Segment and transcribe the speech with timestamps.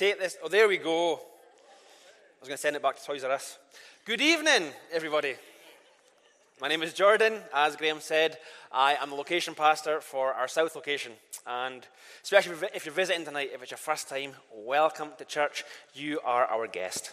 [0.00, 0.38] Take this.
[0.42, 1.16] Oh, there we go.
[1.16, 3.58] I was going to send it back to Toys R Us.
[4.06, 5.34] Good evening, everybody.
[6.58, 7.34] My name is Jordan.
[7.52, 8.38] As Graham said,
[8.72, 11.12] I am the location pastor for our South location.
[11.46, 11.86] And
[12.22, 15.64] especially if you're visiting tonight, if it's your first time, welcome to church.
[15.92, 17.12] You are our guest.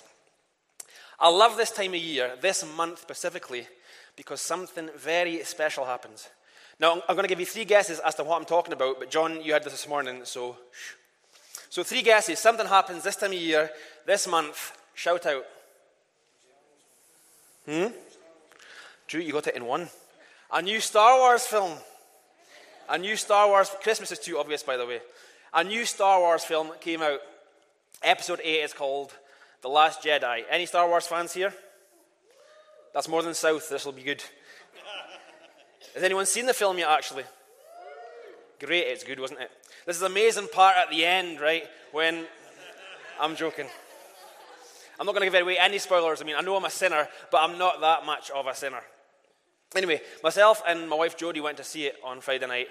[1.19, 3.67] I love this time of year, this month specifically,
[4.15, 6.29] because something very special happens.
[6.79, 9.11] Now, I'm going to give you three guesses as to what I'm talking about, but
[9.11, 10.93] John, you had this this morning, so shh.
[11.69, 12.39] So, three guesses.
[12.39, 13.69] Something happens this time of year,
[14.05, 14.77] this month.
[14.93, 15.45] Shout out.
[17.65, 17.87] Hmm?
[19.07, 19.89] Drew, you got it in one.
[20.51, 21.77] A new Star Wars film.
[22.89, 23.69] A new Star Wars.
[23.81, 25.01] Christmas is too obvious, by the way.
[25.53, 27.19] A new Star Wars film came out.
[28.03, 29.13] Episode 8 is called
[29.61, 30.43] The Last Jedi.
[30.49, 31.53] Any Star Wars fans here?
[32.93, 33.69] That's more than South.
[33.69, 34.23] This will be good.
[35.93, 37.23] Has anyone seen the film yet, actually?
[38.59, 39.51] Great, it's good, wasn't it?
[39.85, 41.63] This is amazing part at the end, right?
[41.91, 42.25] When.
[43.19, 43.67] I'm joking.
[44.99, 46.21] I'm not going to give away any spoilers.
[46.21, 48.81] I mean, I know I'm a sinner, but I'm not that much of a sinner.
[49.75, 52.67] Anyway, myself and my wife Jodie went to see it on Friday night,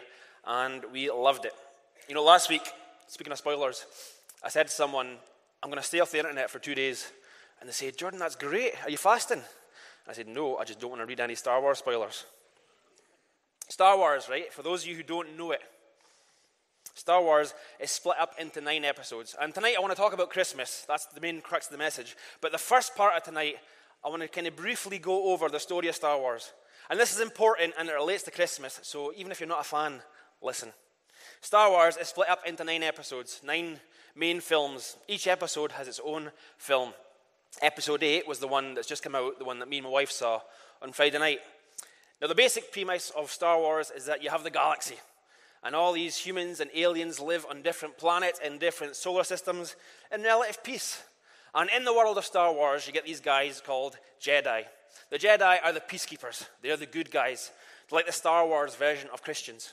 [0.47, 1.53] and we loved it.
[2.09, 2.63] You know, last week,
[3.07, 3.85] speaking of spoilers,
[4.43, 5.17] I said to someone,
[5.63, 7.11] I'm going to stay off the internet for two days.
[7.61, 8.75] And they said, Jordan, that's great.
[8.85, 9.43] Are you fasting?
[10.09, 12.25] I said, No, I just don't want to read any Star Wars spoilers.
[13.69, 14.53] Star Wars, right?
[14.53, 15.63] For those of you who don't know it,
[16.97, 19.37] Star Wars is split up into nine episodes.
[19.39, 20.87] And tonight I want to talk about Christmas.
[20.89, 22.17] That's the main crux of the message.
[22.41, 23.57] But the first part of tonight,
[24.03, 26.55] I want to kind of briefly go over the story of Star Wars.
[26.89, 28.81] And this is important and it relates to Christmas.
[28.83, 30.01] So even if you're not a fan,
[30.41, 30.71] listen.
[31.43, 33.79] Star Wars is split up into nine episodes, nine
[34.15, 34.97] main films.
[35.07, 36.95] Each episode has its own film.
[37.61, 39.91] Episode 8 was the one that's just come out, the one that me and my
[39.91, 40.41] wife saw
[40.81, 41.41] on Friday night.
[42.23, 44.97] Now, the basic premise of Star Wars is that you have the galaxy
[45.67, 49.75] and all these humans and aliens live on different planets in different solar systems
[50.15, 51.03] in relative peace.
[51.57, 54.63] And in the world of Star Wars, you get these guys called Jedi.
[55.11, 57.51] The Jedi are the peacekeepers, they're the good guys,
[57.91, 59.73] they're like the Star Wars version of Christians.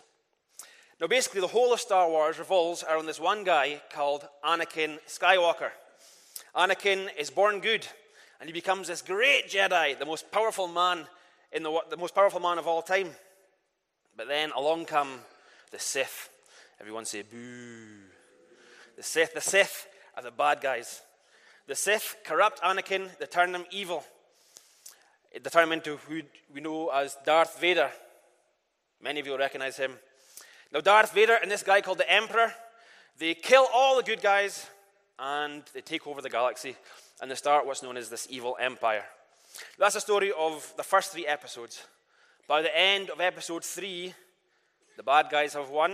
[1.00, 5.70] Now, basically, the whole of Star Wars revolves around this one guy called Anakin Skywalker.
[6.56, 7.86] Anakin is born good,
[8.40, 11.06] and he becomes this great Jedi, the most powerful man
[11.52, 13.12] in the, the most powerful man of all time.
[14.18, 15.20] But then along come
[15.74, 16.30] the Sith.
[16.80, 18.06] Everyone say boo.
[18.96, 21.02] The Sith, the Sith are the bad guys.
[21.68, 24.04] The Sith corrupt Anakin, they turn him evil.
[25.34, 26.22] They turn him into who
[26.54, 27.90] we know as Darth Vader.
[29.02, 29.94] Many of you will recognize him.
[30.72, 32.54] Now, Darth Vader and this guy called the Emperor,
[33.18, 34.68] they kill all the good guys
[35.18, 36.76] and they take over the galaxy
[37.20, 39.06] and they start what's known as this evil empire.
[39.80, 41.84] That's the story of the first three episodes.
[42.48, 44.14] By the end of episode three,
[44.98, 45.94] the bad guys have won.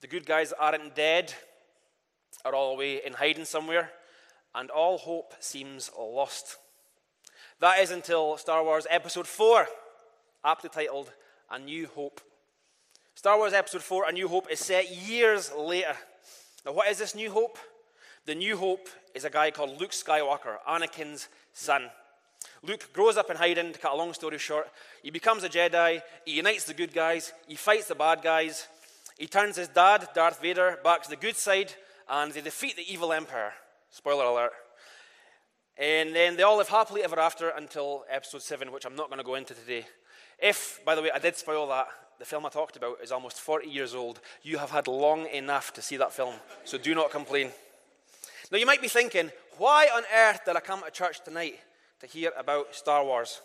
[0.00, 1.32] The good guys aren't dead,
[2.44, 3.90] are all away in hiding somewhere,
[4.54, 6.56] and all hope seems lost.
[7.60, 9.66] That is until Star Wars Episode 4,
[10.44, 11.12] aptly titled
[11.50, 12.20] A New Hope.
[13.14, 15.96] Star Wars Episode 4, A New Hope, is set years later.
[16.64, 17.58] Now, what is this New Hope?
[18.26, 21.90] The New Hope is a guy called Luke Skywalker, Anakin's son.
[22.62, 24.68] Luke grows up in hiding, to cut a long story short.
[25.02, 28.66] He becomes a Jedi, he unites the good guys, he fights the bad guys,
[29.18, 31.72] he turns his dad, Darth Vader, back to the good side,
[32.08, 33.52] and they defeat the evil Emperor.
[33.90, 34.52] Spoiler alert.
[35.78, 39.18] And then they all live happily ever after until episode 7, which I'm not going
[39.18, 39.86] to go into today.
[40.38, 41.88] If, by the way, I did spoil that,
[42.18, 44.20] the film I talked about is almost 40 years old.
[44.42, 46.34] You have had long enough to see that film,
[46.64, 47.50] so do not complain.
[48.50, 51.58] Now, you might be thinking, why on earth did I come to church tonight?
[52.00, 53.40] To hear about Star Wars.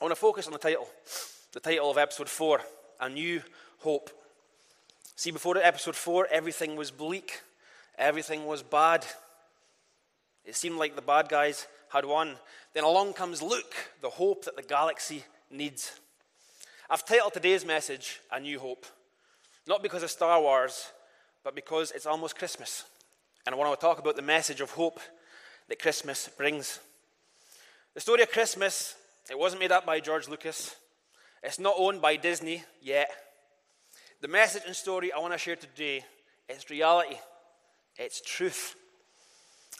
[0.00, 0.88] I want to focus on the title,
[1.52, 2.60] the title of episode 4,
[3.00, 3.40] A New
[3.78, 4.10] Hope.
[5.14, 7.40] See, before episode 4, everything was bleak,
[7.96, 9.06] everything was bad.
[10.44, 12.34] It seemed like the bad guys had won.
[12.74, 16.00] Then along comes Luke, the hope that the galaxy needs.
[16.90, 18.86] I've titled today's message A New Hope,
[19.68, 20.90] not because of Star Wars,
[21.44, 22.84] but because it's almost Christmas.
[23.46, 24.98] And I want to talk about the message of hope
[25.68, 26.80] that Christmas brings.
[27.94, 28.94] The story of Christmas,
[29.30, 30.74] it wasn't made up by George Lucas.
[31.42, 33.10] It's not owned by Disney yet.
[34.22, 36.02] The message and story I want to share today
[36.48, 37.16] is reality.
[37.98, 38.76] It's truth.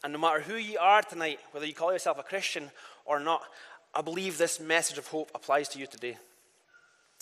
[0.04, 2.70] And no matter who you are tonight, whether you call yourself a Christian
[3.06, 3.40] or not,
[3.94, 6.18] I believe this message of hope applies to you today.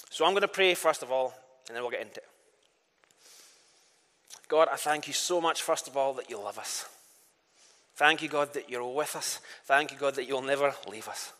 [0.08, 1.34] So I'm going to pray first of all,
[1.68, 2.28] and then we'll get into it.
[4.48, 6.88] God, I thank you so much, first of all, that you love us.
[8.00, 9.40] Thank you, God, that you're with us.
[9.66, 11.34] Thank you, God, that you'll never leave us.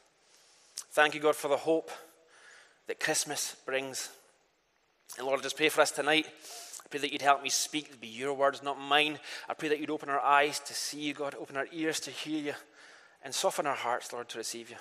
[0.91, 1.91] Thank you, God, for the hope
[2.87, 4.11] that Christmas brings.
[5.17, 7.91] And Lord, I just pray for us tonight I pray that you'd help me speak,
[7.93, 9.19] to be your words, not mine.
[9.49, 12.11] I pray that you'd open our eyes to see you, God, open our ears to
[12.11, 12.55] hear you,
[13.25, 14.77] and soften our hearts, Lord, to receive you.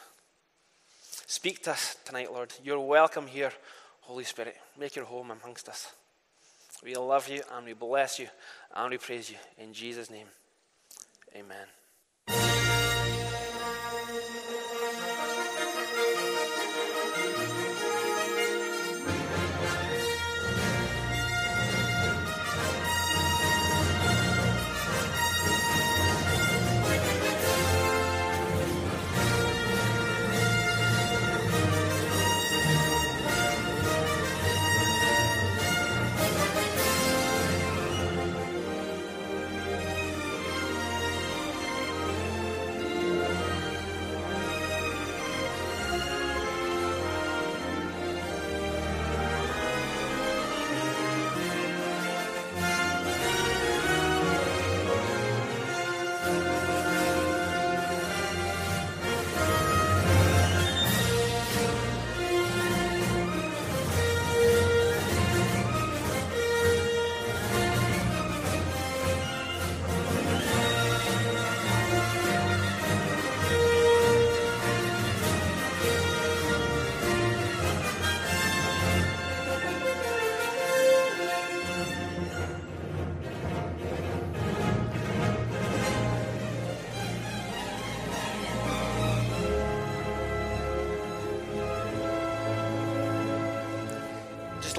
[1.27, 2.51] Speak to us tonight, Lord.
[2.61, 3.53] You're welcome here,
[4.01, 4.57] Holy Spirit.
[4.77, 5.93] Make your home amongst us.
[6.83, 8.27] We love you and we bless you
[8.75, 9.37] and we praise you.
[9.57, 10.27] In Jesus' name,
[11.35, 11.78] amen.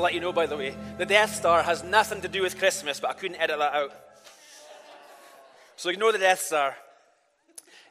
[0.01, 2.59] To let you know, by the way, the Death Star has nothing to do with
[2.59, 3.93] Christmas, but I couldn't edit that out.
[5.77, 6.75] So ignore the Death Star.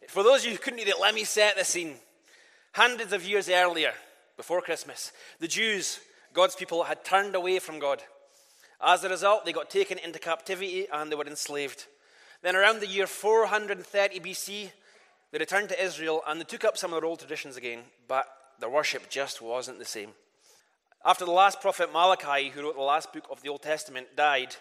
[0.07, 1.95] For those of you who couldn't read it, let me set the scene.
[2.73, 3.93] Hundreds of years earlier,
[4.37, 5.99] before Christmas, the Jews,
[6.33, 8.01] God's people, had turned away from God.
[8.81, 11.85] As a result, they got taken into captivity and they were enslaved.
[12.41, 14.71] Then, around the year 430 BC,
[15.31, 18.25] they returned to Israel and they took up some of their old traditions again, but
[18.59, 20.09] their worship just wasn't the same.
[21.05, 24.55] After the last prophet Malachi, who wrote the last book of the Old Testament, died,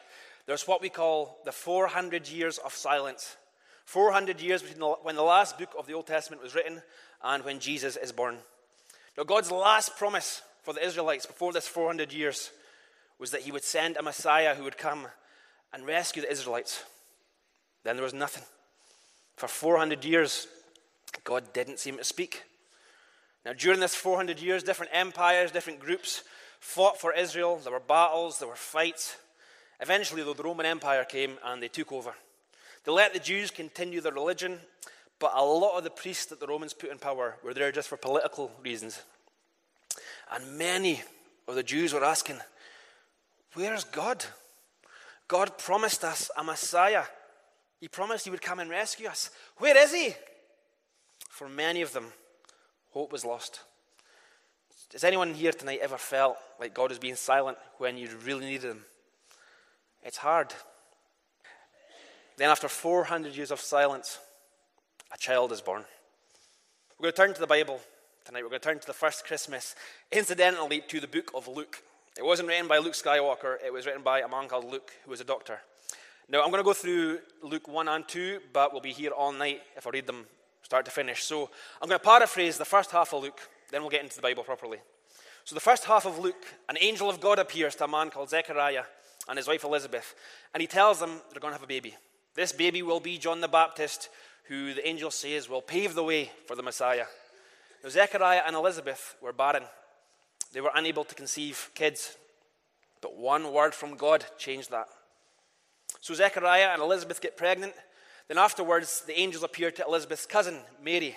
[0.47, 3.37] there's what we call the 400 years of silence.
[3.87, 6.83] 400 years between the, when the last book of the Old Testament was written
[7.25, 8.37] and when Jesus is born.
[9.17, 12.51] Now, God's last promise for the Israelites before this 400 years
[13.19, 15.09] was that He would send a Messiah who would come
[15.73, 16.85] and rescue the Israelites.
[17.83, 18.45] Then there was nothing.
[19.37, 20.47] For 400 years,
[21.25, 22.45] God didn't seem to speak.
[23.45, 26.23] Now, during this 400 years, different empires, different groups
[26.61, 27.57] fought for Israel.
[27.57, 29.17] There were battles, there were fights.
[29.81, 32.15] Eventually, though, the Roman Empire came and they took over.
[32.85, 34.59] They let the Jews continue their religion,
[35.19, 37.89] but a lot of the priests that the Romans put in power were there just
[37.89, 39.01] for political reasons.
[40.33, 41.03] And many
[41.47, 42.39] of the Jews were asking,
[43.55, 44.25] Where's God?
[45.27, 47.05] God promised us a Messiah.
[47.81, 49.31] He promised He would come and rescue us.
[49.57, 50.15] Where is He?
[51.31, 52.13] For many of them,
[52.99, 53.61] hope was lost.
[54.93, 58.71] Has anyone here tonight ever felt like God was being silent when you really needed
[58.71, 58.85] Him?
[60.03, 60.53] It's hard.
[62.39, 64.19] Then, after 400 years of silence,
[65.13, 65.85] a child is born.
[66.99, 67.81] We're going to turn to the Bible
[68.25, 68.43] tonight.
[68.43, 69.77] We're going to turn to the first Christmas,
[70.11, 71.83] incidentally, to the book of Luke.
[72.17, 75.11] It wasn't written by Luke Skywalker, it was written by a man called Luke, who
[75.11, 75.61] was a doctor.
[76.29, 79.33] Now, I'm going to go through Luke 1 and 2, but we'll be here all
[79.33, 80.27] night if I read them
[80.69, 81.25] start to finish.
[81.25, 81.49] So
[81.81, 84.45] I'm going to paraphrase the first half of Luke, then we'll get into the Bible
[84.45, 84.79] properly.
[85.45, 88.29] So, the first half of Luke, an angel of God appears to a man called
[88.29, 88.83] Zechariah
[89.31, 90.15] and his wife Elizabeth,
[90.53, 91.97] and he tells them they're going to have a baby.
[92.35, 94.11] This baby will be John the Baptist,
[94.49, 97.07] who the angel says will pave the way for the Messiah.
[97.83, 99.63] Now, Zechariah and Elizabeth were barren,
[100.53, 102.19] they were unable to conceive kids.
[103.01, 104.89] But one word from God changed that.
[106.03, 107.73] So, Zechariah and Elizabeth get pregnant,
[108.29, 111.17] then afterwards, the angels appear to Elizabeth's cousin, Mary.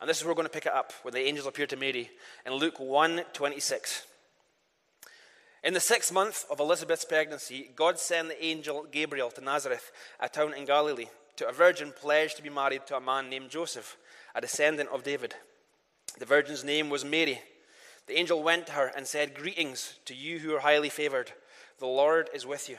[0.00, 1.76] And this is where we're going to pick it up, when the angels appear to
[1.76, 2.10] Mary
[2.46, 4.06] in Luke 1 26.
[5.64, 9.90] In the sixth month of Elizabeth's pregnancy, God sent the angel Gabriel to Nazareth,
[10.20, 13.50] a town in Galilee, to a virgin pledged to be married to a man named
[13.50, 13.96] Joseph,
[14.34, 15.34] a descendant of David.
[16.18, 17.40] The virgin's name was Mary.
[18.06, 21.32] The angel went to her and said, Greetings to you who are highly favored.
[21.78, 22.78] The Lord is with you.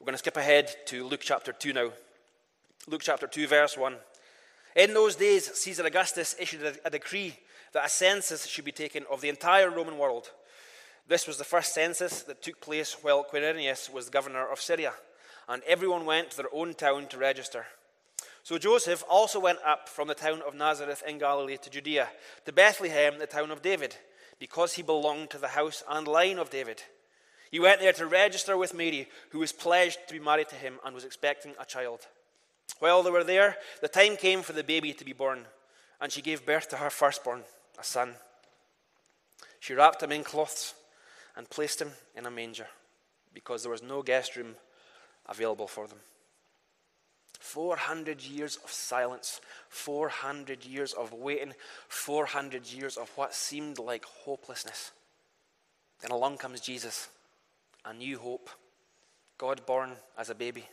[0.00, 1.90] We're going to skip ahead to Luke chapter 2 now.
[2.88, 3.96] Luke chapter 2, verse 1.
[4.76, 7.36] In those days, Caesar Augustus issued a, decree
[7.74, 10.30] that a census should be taken of the entire Roman world.
[11.06, 14.94] This was the first census that took place while Quirinius was governor of Syria,
[15.50, 17.66] and everyone went to their own town to register.
[18.42, 22.08] So Joseph also went up from the town of Nazareth in Galilee to Judea,
[22.46, 23.96] to Bethlehem, the town of David,
[24.38, 26.84] because he belonged to the house and line of David.
[27.50, 30.78] He went there to register with Mary, who was pledged to be married to him
[30.84, 32.06] and was expecting a child.
[32.78, 35.46] While they were there, the time came for the baby to be born,
[36.00, 37.42] and she gave birth to her firstborn,
[37.78, 38.14] a son.
[39.58, 40.74] She wrapped him in cloths
[41.36, 42.68] and placed him in a manger
[43.34, 44.54] because there was no guest room
[45.28, 45.98] available for them.
[47.40, 49.40] 400 years of silence,
[49.70, 51.54] 400 years of waiting,
[51.88, 54.92] 400 years of what seemed like hopelessness.
[56.00, 57.08] Then along comes Jesus,
[57.84, 58.50] a new hope,
[59.38, 60.64] God born as a baby.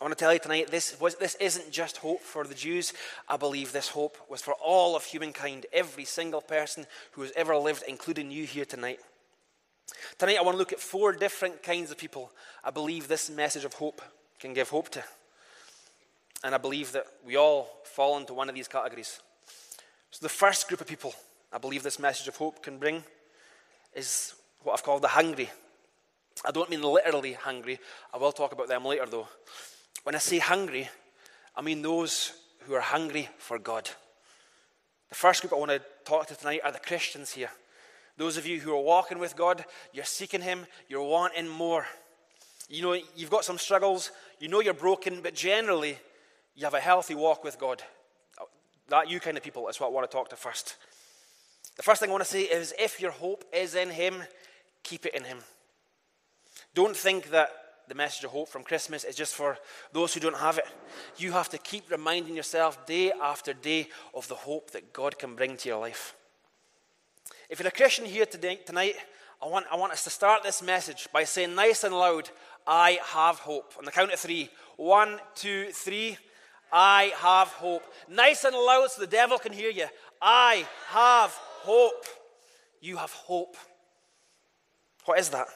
[0.00, 2.92] I want to tell you tonight this, was, this isn't just hope for the Jews.
[3.28, 7.56] I believe this hope was for all of humankind, every single person who has ever
[7.56, 8.98] lived, including you here tonight.
[10.18, 12.32] Tonight, I want to look at four different kinds of people
[12.64, 14.02] I believe this message of hope
[14.40, 15.04] can give hope to.
[16.42, 19.20] And I believe that we all fall into one of these categories.
[20.10, 21.14] So, the first group of people
[21.52, 23.04] I believe this message of hope can bring
[23.94, 25.50] is what I've called the hungry.
[26.44, 27.78] I don't mean literally hungry,
[28.12, 29.28] I will talk about them later though.
[30.02, 30.88] When I say hungry,
[31.54, 33.88] I mean those who are hungry for God.
[35.08, 37.50] The first group I want to talk to tonight are the Christians here.
[38.16, 41.86] Those of you who are walking with God, you're seeking Him, you're wanting more.
[42.68, 45.98] You know, you've got some struggles, you know you're broken, but generally,
[46.54, 47.82] you have a healthy walk with God.
[48.88, 50.76] That you kind of people is what I want to talk to first.
[51.76, 54.22] The first thing I want to say is if your hope is in Him,
[54.82, 55.38] keep it in Him.
[56.74, 57.50] Don't think that
[57.88, 59.58] the message of hope from Christmas is just for
[59.92, 60.64] those who don't have it.
[61.18, 65.34] You have to keep reminding yourself day after day of the hope that God can
[65.34, 66.14] bring to your life.
[67.50, 68.94] If you're a Christian here today, tonight,
[69.42, 72.30] I want, I want us to start this message by saying nice and loud,
[72.66, 73.74] I have hope.
[73.78, 74.48] On the count of three.
[74.76, 76.16] One, two, three.
[76.72, 77.82] I have hope.
[78.08, 79.86] Nice and loud so the devil can hear you.
[80.20, 82.06] I have hope.
[82.80, 83.56] You have hope.
[85.04, 85.48] What is that?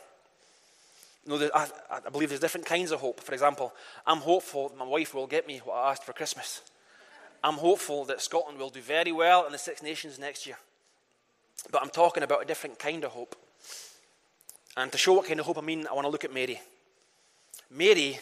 [1.26, 3.20] You know, I, I believe there's different kinds of hope.
[3.20, 3.72] For example,
[4.06, 6.62] I'm hopeful that my wife will get me what I asked for Christmas.
[7.42, 10.56] I'm hopeful that Scotland will do very well in the Six Nations next year.
[11.70, 13.36] But I'm talking about a different kind of hope.
[14.76, 16.60] And to show what kind of hope I mean, I want to look at Mary.
[17.70, 18.18] Mary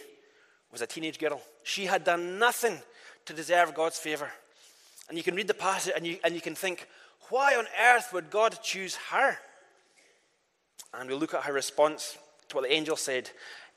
[0.73, 1.41] was a teenage girl.
[1.63, 2.81] She had done nothing
[3.27, 4.31] to deserve God's favor.
[5.09, 6.89] And you can read the passage and you, and you can think,
[7.29, 9.39] why on earth would God choose her?
[10.99, 13.31] And we look at her response to what the angel said,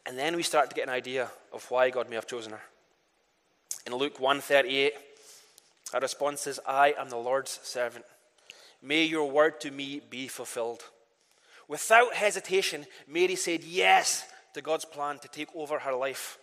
[0.05, 2.61] and then we start to get an idea of why God may have chosen her.
[3.85, 4.91] In Luke 1:38,
[5.93, 8.05] her response is, I am the Lord's servant.
[8.81, 10.83] May your word to me be fulfilled.
[11.67, 16.37] Without hesitation, Mary said yes to God's plan to take over her life,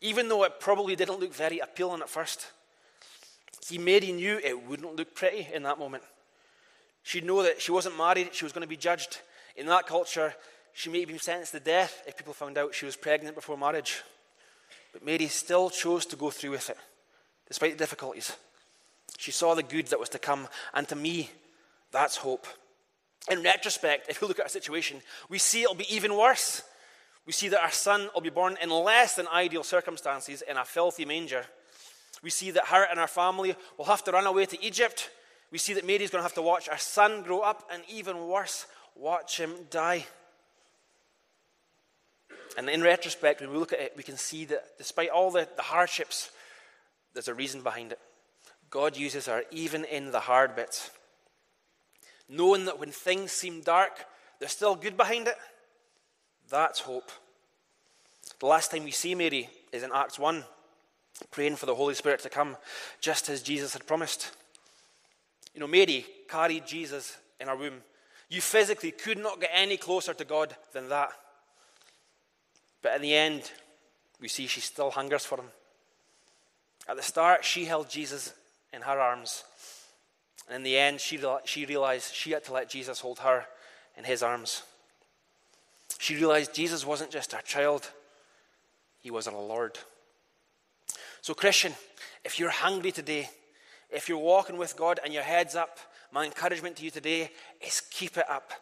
[0.00, 2.46] even though it probably didn't look very appealing at first.
[3.60, 6.02] See, Mary knew it wouldn't look pretty in that moment.
[7.02, 9.18] She'd know that she wasn't married, she was going to be judged.
[9.58, 10.32] In that culture,
[10.72, 13.58] she may have been sentenced to death if people found out she was pregnant before
[13.58, 14.02] marriage.
[14.92, 16.76] But Mary still chose to go through with it,
[17.48, 18.32] despite the difficulties.
[19.18, 21.30] She saw the good that was to come, and to me,
[21.90, 22.46] that's hope.
[23.28, 26.62] In retrospect, if we look at our situation, we see it'll be even worse.
[27.26, 30.64] We see that our son will be born in less than ideal circumstances in a
[30.64, 31.44] filthy manger.
[32.22, 35.10] We see that her and her family will have to run away to Egypt.
[35.50, 38.28] We see that Mary's going to have to watch our son grow up, and even
[38.28, 38.66] worse,
[38.98, 40.06] watch him die.
[42.56, 45.48] And in retrospect, when we look at it, we can see that despite all the,
[45.56, 46.30] the hardships,
[47.14, 48.00] there's a reason behind it.
[48.70, 50.90] God uses her even in the hard bits
[52.28, 54.04] knowing that when things seem dark,
[54.38, 55.36] there's still good behind it.
[56.50, 57.10] That's hope.
[58.38, 60.44] The last time we see Mary is in Acts 1,
[61.30, 62.56] praying for the Holy Spirit to come,
[63.00, 64.30] just as Jesus had promised.
[65.54, 67.80] You know, Mary carried Jesus in her womb.
[68.28, 71.10] You physically could not get any closer to God than that.
[72.82, 73.50] But in the end,
[74.20, 75.48] we see she still hungers for him.
[76.88, 78.32] At the start, she held Jesus
[78.72, 79.44] in her arms.
[80.46, 83.46] And in the end, she, she realized she had to let Jesus hold her
[83.96, 84.62] in his arms.
[85.98, 87.90] She realized Jesus wasn't just her child,
[89.00, 89.78] he was her Lord.
[91.20, 91.72] So, Christian,
[92.24, 93.28] if you're hungry today,
[93.90, 95.78] if you're walking with God and your head's up,
[96.12, 98.52] my encouragement to you today is keep it up.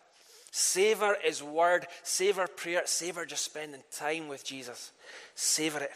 [0.50, 4.92] Savor His word, savor prayer, savor just spending time with Jesus.
[5.34, 5.90] Savor it.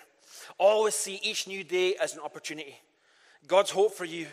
[0.59, 2.77] Always see each new day as an opportunity.
[3.47, 4.27] God's hope for you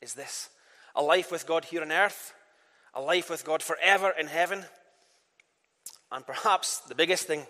[0.00, 0.50] is this
[0.94, 2.34] a life with God here on earth,
[2.94, 4.64] a life with God forever in heaven,
[6.10, 7.46] and perhaps the biggest thing,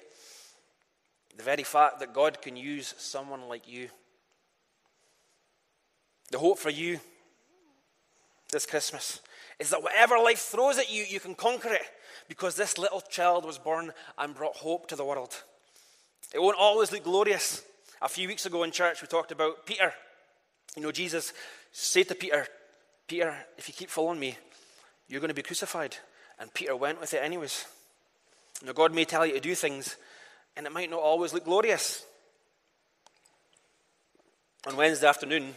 [1.36, 3.88] the very fact that God can use someone like you.
[6.30, 7.00] The hope for you
[8.50, 9.20] this Christmas
[9.58, 11.82] is that whatever life throws at you, you can conquer it
[12.28, 15.42] because this little child was born and brought hope to the world.
[16.32, 17.62] It won't always look glorious.
[18.00, 19.92] A few weeks ago in church, we talked about Peter.
[20.76, 21.32] You know, Jesus
[21.72, 22.46] said to Peter,
[23.06, 24.36] Peter, if you keep following me,
[25.08, 25.96] you're going to be crucified.
[26.38, 27.66] And Peter went with it anyways.
[28.64, 29.96] Now, God may tell you to do things,
[30.56, 32.04] and it might not always look glorious.
[34.66, 35.54] On Wednesday afternoon,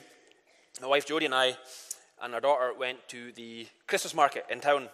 [0.81, 1.57] my wife Jodie and I
[2.23, 4.87] and our daughter went to the Christmas market in town.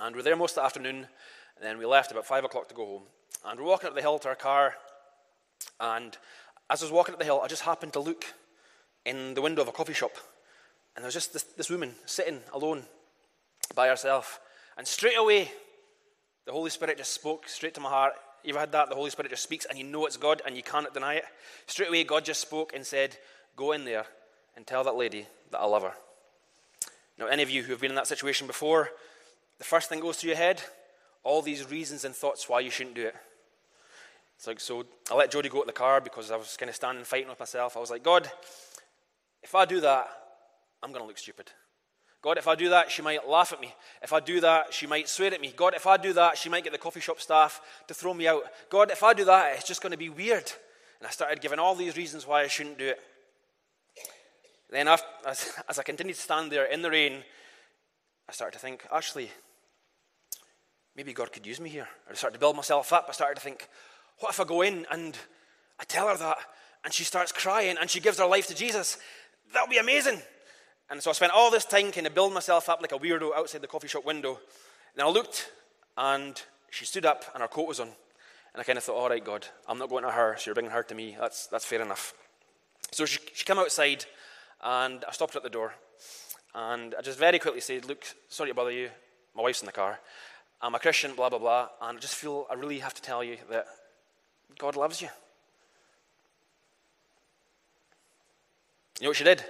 [0.00, 2.68] And we were there most of the afternoon, and then we left about five o'clock
[2.68, 3.02] to go home.
[3.44, 4.74] And we're walking up the hill to our car,
[5.78, 6.16] and
[6.70, 8.24] as I was walking up the hill, I just happened to look
[9.04, 10.12] in the window of a coffee shop,
[10.96, 12.84] and there was just this, this woman sitting alone
[13.74, 14.40] by herself.
[14.78, 15.50] And straight away,
[16.46, 18.14] the Holy Spirit just spoke straight to my heart.
[18.42, 18.88] You've had that?
[18.88, 21.24] The Holy Spirit just speaks, and you know it's God, and you cannot deny it.
[21.66, 23.16] Straight away, God just spoke and said,
[23.56, 24.06] Go in there
[24.56, 25.92] and tell that lady that I love her.
[27.20, 28.88] Now, any of you who have been in that situation before,
[29.58, 30.62] the first thing goes through your head,
[31.22, 33.14] all these reasons and thoughts why you shouldn't do it.
[34.38, 36.74] It's like, so I let Jodie go to the car because I was kind of
[36.74, 37.76] standing fighting with myself.
[37.76, 38.30] I was like, God,
[39.42, 40.08] if I do that,
[40.82, 41.50] I'm going to look stupid.
[42.22, 43.74] God, if I do that, she might laugh at me.
[44.02, 45.52] If I do that, she might swear at me.
[45.54, 48.28] God, if I do that, she might get the coffee shop staff to throw me
[48.28, 48.44] out.
[48.70, 50.50] God, if I do that, it's just going to be weird.
[50.98, 53.00] And I started giving all these reasons why I shouldn't do it.
[54.70, 57.22] Then, after, as, as I continued to stand there in the rain,
[58.28, 59.30] I started to think, actually,
[60.96, 61.88] maybe God could use me here.
[62.08, 63.06] I started to build myself up.
[63.08, 63.68] I started to think,
[64.18, 65.16] what if I go in and
[65.78, 66.38] I tell her that
[66.84, 68.98] and she starts crying and she gives her life to Jesus?
[69.52, 70.20] That would be amazing.
[70.90, 73.34] And so I spent all this time kind of building myself up like a weirdo
[73.34, 74.38] outside the coffee shop window.
[74.94, 75.50] Then I looked
[75.96, 77.88] and she stood up and her coat was on.
[77.88, 80.54] And I kind of thought, all right, God, I'm not going to her, so you're
[80.54, 81.16] bringing her to me.
[81.18, 82.14] That's, that's fair enough.
[82.90, 84.04] So she, she came outside
[84.62, 85.74] and I stopped her at the door.
[86.54, 88.90] And I just very quickly said, Look, sorry to bother you.
[89.34, 89.98] My wife's in the car.
[90.60, 91.68] I'm a Christian, blah, blah, blah.
[91.80, 93.66] And I just feel I really have to tell you that
[94.58, 95.08] God loves you.
[99.00, 99.42] You know what she did?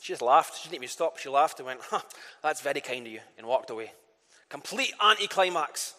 [0.00, 0.56] She just laughed.
[0.56, 1.18] She didn't even stop.
[1.18, 2.00] She laughed and went, huh,
[2.42, 3.92] that's very kind of you, and walked away.
[4.48, 5.94] Complete anticlimax.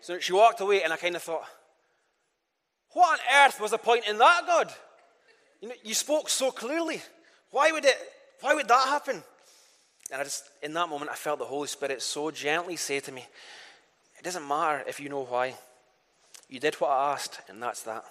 [0.00, 1.44] So she walked away, and I kind of thought,
[2.92, 4.72] what on earth was the point in that, God?
[5.62, 7.00] You, know, you spoke so clearly.
[7.50, 7.96] Why would it?
[8.40, 9.22] Why would that happen?
[10.10, 13.12] And I just, in that moment, I felt the Holy Spirit so gently say to
[13.12, 13.24] me,
[14.18, 15.54] "It doesn't matter if you know why.
[16.48, 18.04] You did what I asked, and that's that."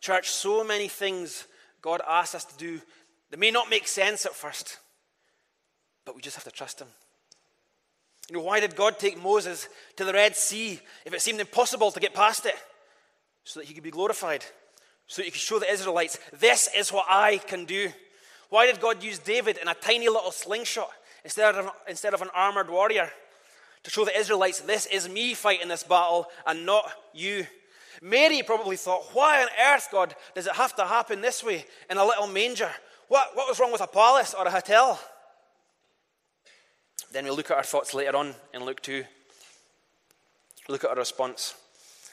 [0.00, 1.44] Church, so many things
[1.82, 2.80] God asks us to do
[3.30, 4.78] that may not make sense at first,
[6.04, 6.88] but we just have to trust Him.
[8.28, 11.90] You know, why did God take Moses to the Red Sea if it seemed impossible
[11.90, 12.54] to get past it?
[13.44, 14.44] So that he could be glorified
[15.06, 17.90] so you could show the Israelites, this is what I can do.
[18.48, 20.90] Why did God use David in a tiny little slingshot
[21.24, 23.10] instead of, instead of an armored warrior?
[23.84, 27.46] To show the Israelites, this is me fighting this battle and not you.
[28.00, 31.98] Mary probably thought, why on earth, God, does it have to happen this way in
[31.98, 32.70] a little manger?
[33.08, 34.98] What, what was wrong with a palace or a hotel?
[37.12, 39.04] Then we look at our thoughts later on in Luke 2.
[40.68, 41.54] Look at our response.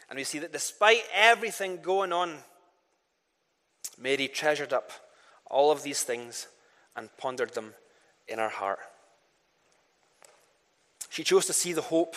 [0.10, 2.38] And we see that despite everything going on,
[3.98, 4.92] Mary treasured up
[5.46, 6.48] all of these things
[6.96, 7.74] and pondered them
[8.28, 8.80] in her heart.
[11.10, 12.16] She chose to see the hope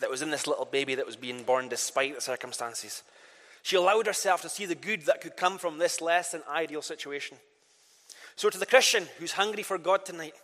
[0.00, 3.02] that was in this little baby that was being born despite the circumstances.
[3.62, 6.82] She allowed herself to see the good that could come from this less than ideal
[6.82, 7.38] situation.
[8.34, 10.34] So, to the Christian who's hungry for God tonight,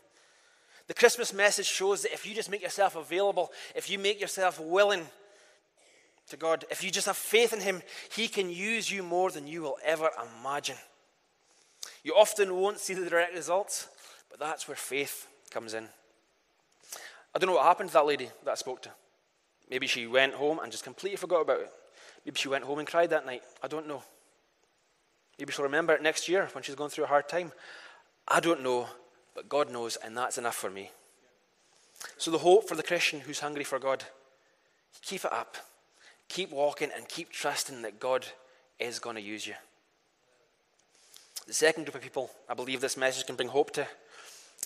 [0.86, 4.60] the Christmas message shows that if you just make yourself available, if you make yourself
[4.60, 5.06] willing
[6.28, 7.82] to God, if you just have faith in Him,
[8.14, 10.10] He can use you more than you will ever
[10.40, 10.76] imagine.
[12.04, 13.88] You often won't see the direct results,
[14.30, 15.88] but that's where faith comes in.
[17.34, 18.90] I don't know what happened to that lady that I spoke to.
[19.70, 21.70] Maybe she went home and just completely forgot about it.
[22.24, 23.42] Maybe she went home and cried that night.
[23.62, 24.02] I don't know.
[25.38, 27.52] Maybe she'll remember it next year when she's going through a hard time.
[28.26, 28.88] I don't know,
[29.34, 30.90] but God knows, and that's enough for me.
[32.16, 34.04] So, the hope for the Christian who's hungry for God
[35.02, 35.56] keep it up.
[36.28, 38.26] Keep walking and keep trusting that God
[38.78, 39.54] is going to use you.
[41.46, 43.86] The second group of people I believe this message can bring hope to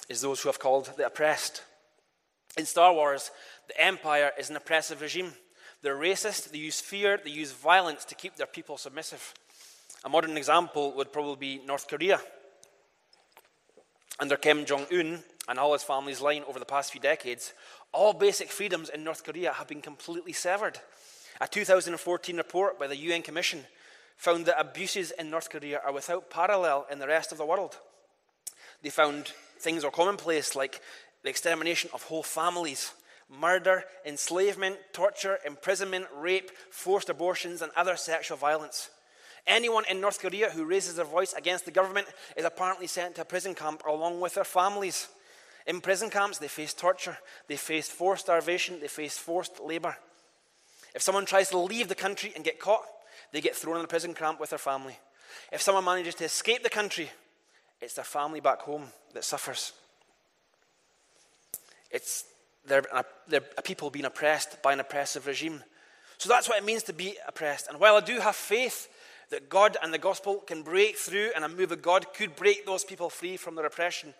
[0.08, 1.62] is those who have called the oppressed.
[2.58, 3.30] In Star Wars,
[3.68, 5.32] the Empire is an oppressive regime.
[5.80, 9.34] They're racist, they use fear, they use violence to keep their people submissive.
[10.04, 12.20] A modern example would probably be North Korea.
[14.18, 17.52] Under Kim Jong un and all his family's line over the past few decades,
[17.92, 20.78] all basic freedoms in North Korea have been completely severed.
[21.40, 23.64] A 2014 report by the UN Commission
[24.16, 27.76] found that abuses in North Korea are without parallel in the rest of the world.
[28.82, 30.80] They found things are commonplace like
[31.22, 32.92] the extermination of whole families,
[33.28, 38.90] murder, enslavement, torture, imprisonment, rape, forced abortions, and other sexual violence.
[39.46, 43.22] Anyone in North Korea who raises their voice against the government is apparently sent to
[43.22, 45.08] a prison camp along with their families.
[45.66, 47.18] In prison camps, they face torture,
[47.48, 49.96] they face forced starvation, they face forced labor.
[50.94, 52.84] If someone tries to leave the country and get caught,
[53.32, 54.98] they get thrown in a prison camp with their family.
[55.50, 57.10] If someone manages to escape the country,
[57.80, 59.72] it's their family back home that suffers.
[61.90, 62.24] It's
[62.66, 65.62] they're people being oppressed by an oppressive regime.
[66.18, 67.68] So that's what it means to be oppressed.
[67.68, 68.88] And while I do have faith
[69.30, 72.64] that God and the gospel can break through and a move of God could break
[72.64, 74.14] those people free from their oppression,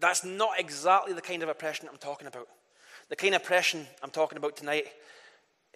[0.00, 2.48] that's not exactly the kind of oppression I'm talking about.
[3.08, 4.88] The kind of oppression I'm talking about tonight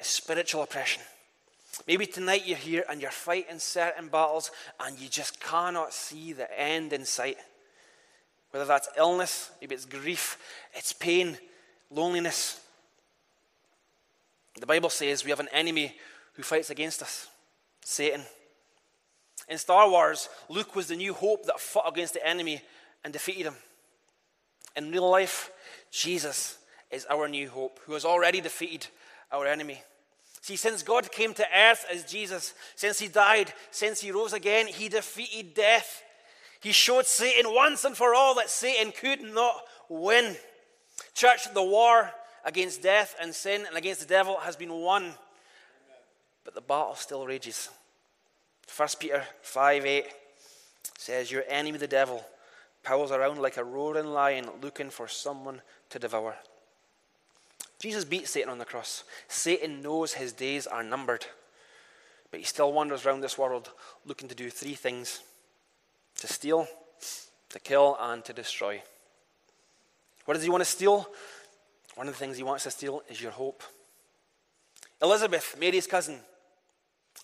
[0.00, 1.02] spiritual oppression.
[1.86, 4.50] Maybe tonight you're here and you're fighting certain battles
[4.80, 7.38] and you just cannot see the end in sight.
[8.50, 10.38] Whether that's illness, maybe it's grief,
[10.74, 11.38] it's pain,
[11.90, 12.60] loneliness.
[14.60, 15.94] The Bible says we have an enemy
[16.34, 17.28] who fights against us
[17.84, 18.22] Satan.
[19.48, 22.62] In Star Wars, Luke was the new hope that fought against the enemy
[23.02, 23.56] and defeated him.
[24.76, 25.50] In real life,
[25.90, 26.58] Jesus
[26.90, 28.86] is our new hope who has already defeated
[29.32, 29.82] our enemy.
[30.40, 34.66] See, since God came to earth as Jesus, since he died, since he rose again,
[34.66, 36.02] he defeated death.
[36.60, 39.54] He showed Satan once and for all that Satan could not
[39.88, 40.36] win.
[41.14, 42.10] Church, the war
[42.44, 45.14] against death and sin and against the devil has been won,
[46.44, 47.68] but the battle still rages.
[48.76, 50.06] 1 Peter 5 8
[50.98, 52.24] says, Your enemy, the devil,
[52.82, 56.36] prowls around like a roaring lion looking for someone to devour.
[57.82, 59.02] Jesus beat Satan on the cross.
[59.26, 61.26] Satan knows his days are numbered,
[62.30, 63.70] but he still wanders around this world
[64.06, 65.20] looking to do three things
[66.18, 66.68] to steal,
[67.48, 68.80] to kill, and to destroy.
[70.26, 71.08] What does he want to steal?
[71.96, 73.64] One of the things he wants to steal is your hope.
[75.02, 76.20] Elizabeth, Mary's cousin,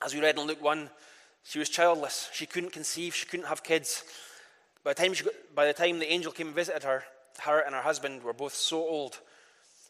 [0.05, 0.91] as we read in Luke 1,
[1.45, 2.31] she was childless.
[2.33, 4.03] She couldn't conceive, she couldn't have kids.
[4.83, 7.05] By the time, she, by the, time the angel came and visited her,
[7.43, 9.21] her and her husband were both so old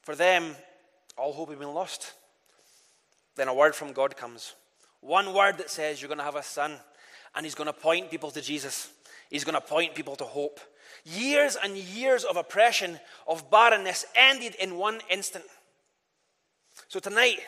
[0.08, 0.56] for them,
[1.18, 2.14] all hope had been lost.
[3.36, 4.54] Then a word from God comes.
[5.02, 6.76] One word that says you're going to have a son,
[7.34, 8.90] and he's going to point people to Jesus.
[9.28, 10.60] He's going to point people to hope.
[11.04, 15.44] Years and years of oppression, of barrenness, ended in one instant.
[16.88, 17.40] So tonight,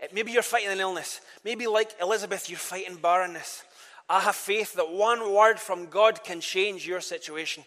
[0.00, 1.20] eh, maybe you're fighting an illness.
[1.44, 3.62] Maybe, like Elizabeth, you're fighting barrenness.
[4.08, 7.62] I have faith that one word from God can change your situation.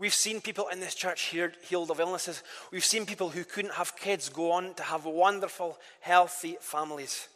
[0.00, 2.42] We've seen people in this church healed of illnesses.
[2.72, 7.28] We've seen people who couldn't have kids go on to have wonderful, healthy families.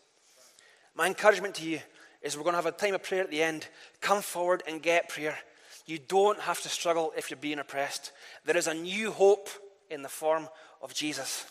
[0.95, 1.81] My encouragement to you
[2.23, 3.69] is we're going to have a time of prayer at the end.
[4.01, 5.37] Come forward and get prayer.
[5.85, 8.13] You don't have to struggle if you're being oppressed.
[8.47, 9.51] There is a new hope
[9.91, 10.49] in the form
[10.81, 11.45] of Jesus.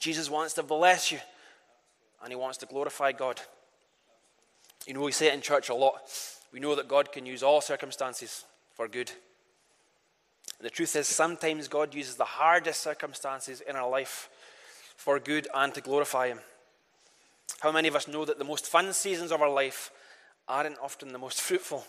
[0.00, 1.20] Jesus wants to bless you
[2.20, 3.40] and he wants to glorify God.
[4.88, 6.00] You know, we say it in church a lot.
[6.52, 9.12] We know that God can use all circumstances for good.
[10.60, 14.30] The truth is, sometimes God uses the hardest circumstances in our life
[14.96, 16.40] for good and to glorify Him.
[17.60, 19.90] How many of us know that the most fun seasons of our life
[20.48, 21.84] aren't often the most fruitful,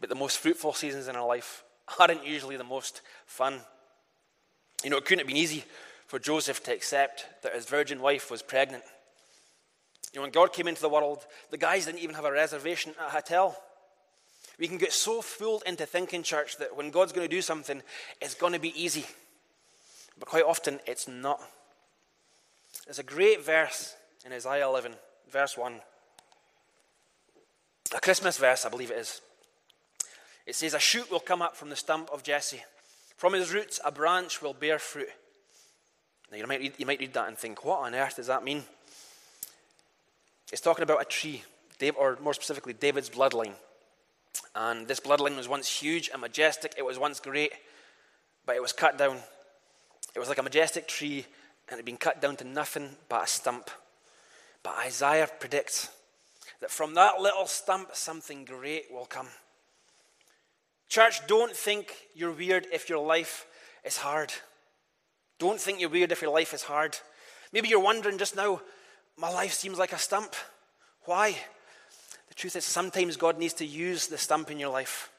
[0.00, 1.64] but the most fruitful seasons in our life
[1.98, 3.60] aren't usually the most fun?
[4.84, 5.64] You know, it couldn't have been easy
[6.06, 8.84] for Joseph to accept that his virgin wife was pregnant.
[10.12, 12.94] You know, when God came into the world, the guys didn't even have a reservation
[13.00, 13.60] at a hotel.
[14.58, 17.82] We can get so fooled into thinking, church, that when God's going to do something,
[18.20, 19.06] it's going to be easy.
[20.18, 21.40] But quite often, it's not.
[22.84, 23.94] There's a great verse
[24.26, 24.94] in Isaiah 11,
[25.30, 25.80] verse 1.
[27.94, 29.20] A Christmas verse, I believe it is.
[30.46, 32.64] It says, A shoot will come up from the stump of Jesse.
[33.16, 35.08] From his roots, a branch will bear fruit.
[36.30, 38.44] Now, you might, read, you might read that and think, what on earth does that
[38.44, 38.64] mean?
[40.52, 41.42] It's talking about a tree,
[41.96, 43.54] or more specifically, David's bloodline.
[44.54, 46.74] And this bloodline was once huge and majestic.
[46.76, 47.52] It was once great,
[48.46, 49.18] but it was cut down.
[50.14, 51.26] It was like a majestic tree,
[51.68, 53.70] and it had been cut down to nothing but a stump.
[54.62, 55.90] But Isaiah predicts
[56.60, 59.28] that from that little stump, something great will come.
[60.88, 63.46] Church, don't think you're weird if your life
[63.84, 64.32] is hard.
[65.38, 66.96] Don't think you're weird if your life is hard.
[67.52, 68.60] Maybe you're wondering just now,
[69.16, 70.34] my life seems like a stump.
[71.04, 71.36] Why?
[72.28, 75.10] The truth is, sometimes God needs to use the stump in your life.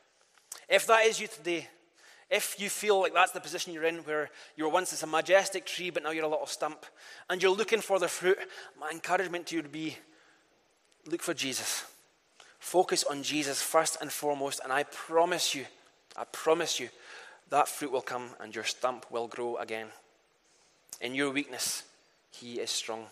[0.67, 1.67] If that is you today,
[2.29, 5.65] if you feel like that's the position you're in, where you were once a majestic
[5.65, 6.85] tree, but now you're a little stump,
[7.29, 8.37] and you're looking for the fruit,
[8.79, 9.97] my encouragement to you would be
[11.07, 11.85] look for Jesus.
[12.59, 15.65] Focus on Jesus first and foremost, and I promise you,
[16.15, 16.89] I promise you,
[17.49, 19.87] that fruit will come and your stump will grow again.
[21.01, 21.83] In your weakness,
[22.31, 23.07] He is strong.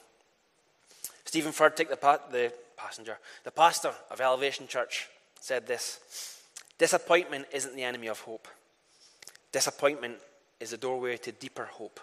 [1.26, 5.08] Steven Furtick, the, the passenger, the pastor of Elevation Church,
[5.40, 6.00] said this
[6.78, 8.48] Disappointment isn't the enemy of hope.
[9.52, 10.16] Disappointment
[10.60, 12.00] is the doorway to deeper hope.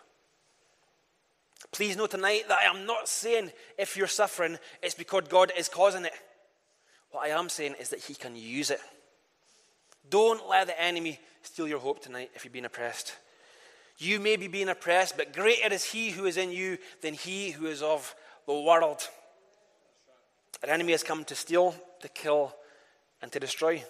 [1.73, 5.69] Please know tonight that I am not saying if you're suffering, it's because God is
[5.69, 6.13] causing it.
[7.11, 8.81] What I am saying is that He can use it.
[10.11, 13.15] Don't let the enemy steal your hope tonight if you're being oppressed.
[13.99, 17.53] You may be being oppressed, but greater is He who is in you than He
[17.53, 18.15] who is of
[18.47, 19.09] the world.
[20.65, 22.57] An enemy has come to steal, to kill,
[23.21, 23.85] and to destroy.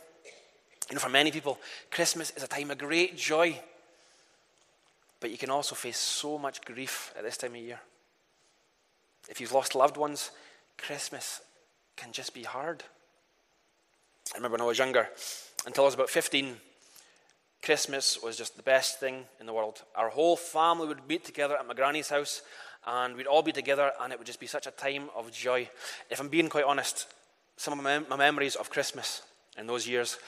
[0.88, 1.60] You know, for many people,
[1.92, 3.62] Christmas is a time of great joy.
[5.20, 7.78] But you can also face so much grief at this time of year.
[9.28, 10.32] If you've lost loved ones,
[10.76, 11.42] Christmas
[11.94, 12.82] can just be hard.
[14.34, 15.08] I remember when I was younger,
[15.66, 16.56] until I was about 15,
[17.62, 19.84] Christmas was just the best thing in the world.
[19.94, 22.42] Our whole family would meet together at my granny's house,
[22.86, 25.68] and we'd all be together, and it would just be such a time of joy.
[26.10, 27.06] If I'm being quite honest,
[27.56, 29.22] some of my, my memories of Christmas
[29.58, 30.18] in those years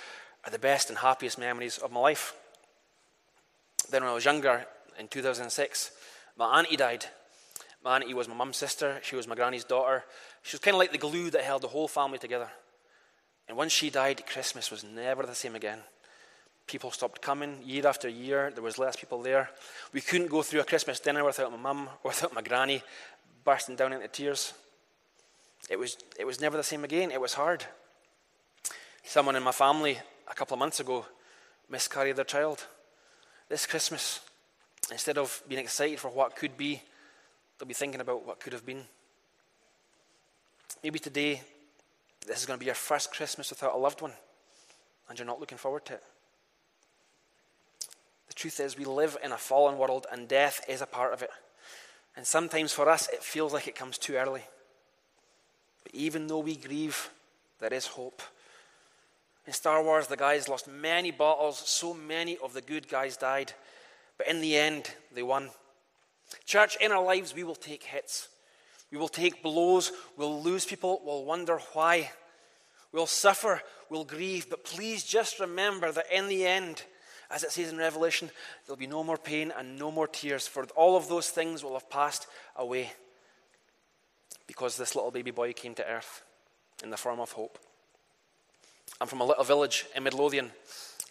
[0.45, 2.35] are the best and happiest memories of my life.
[3.91, 4.67] Then, when I was younger,
[4.99, 5.91] in 2006,
[6.37, 7.07] my auntie died.
[7.85, 10.05] My auntie was my mum's sister, she was my granny's daughter.
[10.43, 12.49] She was kind of like the glue that held the whole family together.
[13.49, 15.81] And once she died, Christmas was never the same again.
[16.67, 18.51] People stopped coming year after year.
[18.53, 19.51] There was less people there.
[19.93, 22.83] We couldn't go through a Christmas dinner without my mum or without my granny
[23.45, 24.53] bursting down into tears.
[25.71, 27.11] It was, it was never the same again.
[27.11, 27.65] It was hard.
[29.05, 29.99] Someone in my family
[30.29, 31.07] a couple of months ago
[31.71, 32.67] miscarried their child.
[33.49, 34.21] This Christmas,
[34.91, 36.83] instead of being excited for what could be,
[37.59, 38.83] they'll be thinking about what could have been.
[40.83, 41.43] Maybe today,
[42.27, 44.13] this is going to be your first Christmas without a loved one,
[45.09, 46.03] and you're not looking forward to it.
[48.29, 51.23] The truth is, we live in a fallen world, and death is a part of
[51.23, 51.31] it.
[52.17, 54.43] And sometimes for us, it feels like it comes too early.
[55.83, 57.11] But even though we grieve,
[57.61, 58.23] there is hope.
[59.47, 63.53] In Star Wars, the guys lost many battles, so many of the good guys died.
[64.19, 65.51] But in the end, they won.
[66.45, 68.29] Church, in our lives, we will take hits.
[68.91, 69.93] We will take blows.
[70.17, 71.01] We'll lose people.
[71.05, 72.11] We'll wonder why.
[72.93, 73.63] We'll suffer.
[73.91, 74.49] We'll grieve.
[74.49, 76.83] But please just remember that in the end,
[77.31, 78.31] as it says in Revelation,
[78.67, 81.75] there'll be no more pain and no more tears, for all of those things will
[81.75, 82.93] have passed away
[84.47, 86.23] because this little baby boy came to earth
[86.83, 87.59] in the form of hope.
[89.01, 90.53] I'm from a little village in Midlothian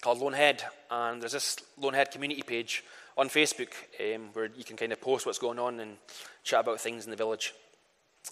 [0.01, 2.83] called Loanhead, and there's this Loanhead community page
[3.17, 5.97] on Facebook um, where you can kind of post what's going on and
[6.43, 7.53] chat about things in the village.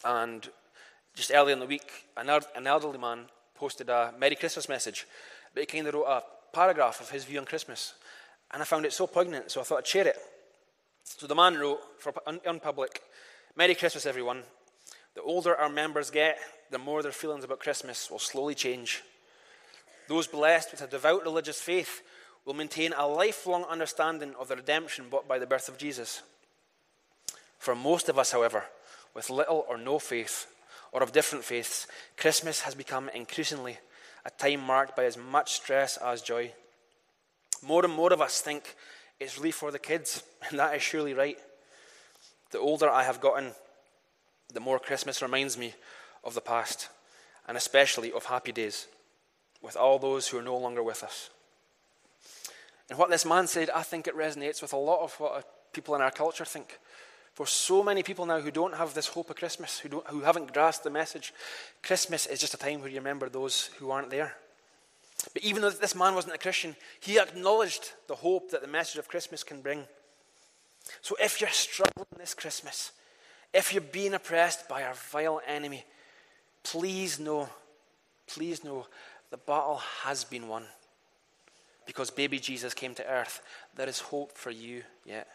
[0.04, 0.48] And
[1.16, 5.06] just earlier in the week, an, an elderly man posted a Merry Christmas message,
[5.54, 7.94] but he kind of wrote a paragraph of his view on Christmas.
[8.52, 10.18] And I found it so poignant, so I thought I'd share it.
[11.04, 13.02] So the man wrote for on public,
[13.56, 14.44] Merry Christmas, everyone.
[15.16, 16.40] The older our members get,
[16.72, 19.04] the more their feelings about Christmas will slowly change.
[20.08, 22.02] Those blessed with a devout religious faith
[22.46, 26.22] will maintain a lifelong understanding of the redemption brought by the birth of Jesus.
[27.60, 28.66] For most of us, however,
[29.14, 30.48] with little or no faith,
[30.92, 31.88] or of different faiths,
[32.18, 33.80] Christmas has become increasingly
[34.26, 36.52] a time marked by as much stress as joy.
[37.62, 38.76] More and more of us think
[39.20, 41.38] it's really for the kids, and that is surely right.
[42.52, 43.52] The older I have gotten,
[44.54, 45.74] the more Christmas reminds me
[46.24, 46.90] of the past,
[47.48, 48.88] and especially of happy days
[49.62, 51.30] with all those who are no longer with us.
[52.90, 55.42] And what this man said, I think it resonates with a lot of what uh,
[55.72, 56.80] people in our culture think.
[57.34, 60.22] For so many people now who don't have this hope of Christmas, who, don't, who
[60.22, 61.34] haven't grasped the message,
[61.82, 64.36] Christmas is just a time where you remember those who aren't there.
[65.34, 69.00] But even though this man wasn't a Christian, he acknowledged the hope that the message
[69.00, 69.86] of Christmas can bring.
[71.02, 72.92] So if you're struggling this Christmas,
[73.54, 75.86] if you're being oppressed by our vile enemy,
[76.64, 77.50] please know,
[78.28, 78.86] please know
[79.32, 80.66] the battle has been won.
[81.88, 83.42] Because baby Jesus came to earth,
[83.76, 85.28] there is hope for you yet.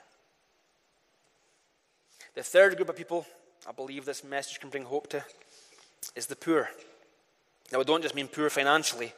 [2.39, 3.27] The third group of people
[3.69, 5.25] I believe this message can bring hope to
[6.15, 6.71] is the poor.
[7.73, 9.13] Now, I don't just mean poor financially,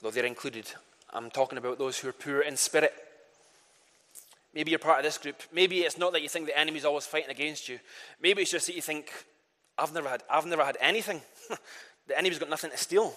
[0.00, 0.66] though they're included.
[1.12, 2.92] I'm talking about those who are poor in spirit.
[4.52, 5.40] Maybe you're part of this group.
[5.52, 7.78] Maybe it's not that you think the enemy's always fighting against you.
[8.20, 9.12] Maybe it's just that you think,
[9.78, 11.22] I've never had, I've never had anything.
[12.08, 13.14] the enemy's got nothing to steal.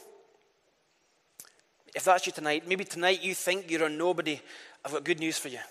[1.96, 4.40] If that's you tonight, maybe tonight you think you're a nobody.
[4.86, 5.62] I've got good news for you.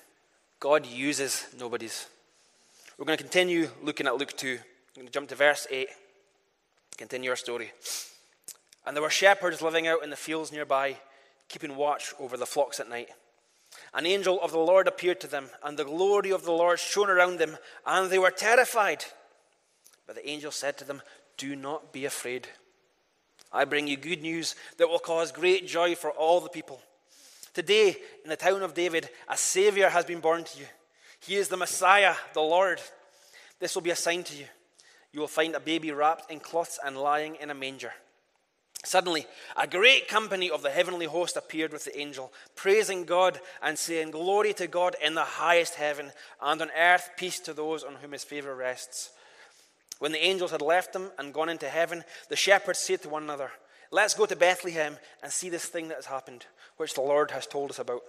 [0.59, 2.09] God uses nobodies.
[2.97, 4.53] We're going to continue looking at Luke 2.
[4.53, 5.89] I'm going to jump to verse 8.
[6.97, 7.73] Continue our story.
[8.87, 10.99] And there were shepherds living out in the fields nearby,
[11.49, 13.09] keeping watch over the flocks at night.
[13.95, 17.11] An angel of the Lord appeared to them, and the glory of the Lord shone
[17.11, 19.05] around them, and they were terrified.
[20.07, 21.03] But the angel said to them,
[21.37, 22.47] Do not be afraid.
[23.53, 26.81] I bring you good news that will cause great joy for all the people.
[27.55, 30.67] Today, in the town of David, a Savior has been born to you.
[31.27, 32.81] He is the Messiah, the Lord.
[33.59, 34.47] This will be a sign to you.
[35.13, 37.93] You will find a baby wrapped in cloths and lying in a manger.
[38.85, 43.79] Suddenly, a great company of the heavenly host appeared with the angel, praising God and
[43.79, 47.95] saying, Glory to God in the highest heaven, and on earth peace to those on
[47.95, 49.11] whom his favor rests.
[50.01, 53.23] When the angels had left them and gone into heaven, the shepherds said to one
[53.23, 53.51] another,
[53.91, 56.45] Let's go to Bethlehem and see this thing that has happened,
[56.77, 58.03] which the Lord has told us about.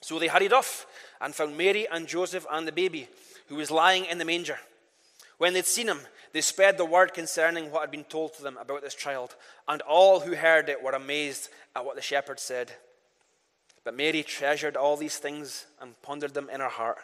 [0.00, 0.86] So they hurried off
[1.20, 3.08] and found Mary and Joseph and the baby,
[3.48, 4.58] who was lying in the manger.
[5.38, 6.00] When they'd seen him,
[6.32, 9.82] they spread the word concerning what had been told to them about this child, and
[9.82, 12.72] all who heard it were amazed at what the shepherds said.
[13.84, 16.98] But Mary treasured all these things and pondered them in her heart.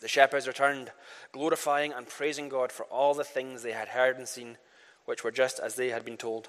[0.00, 0.92] The shepherds returned,
[1.32, 4.58] glorifying and praising God for all the things they had heard and seen,
[5.04, 6.48] which were just as they had been told.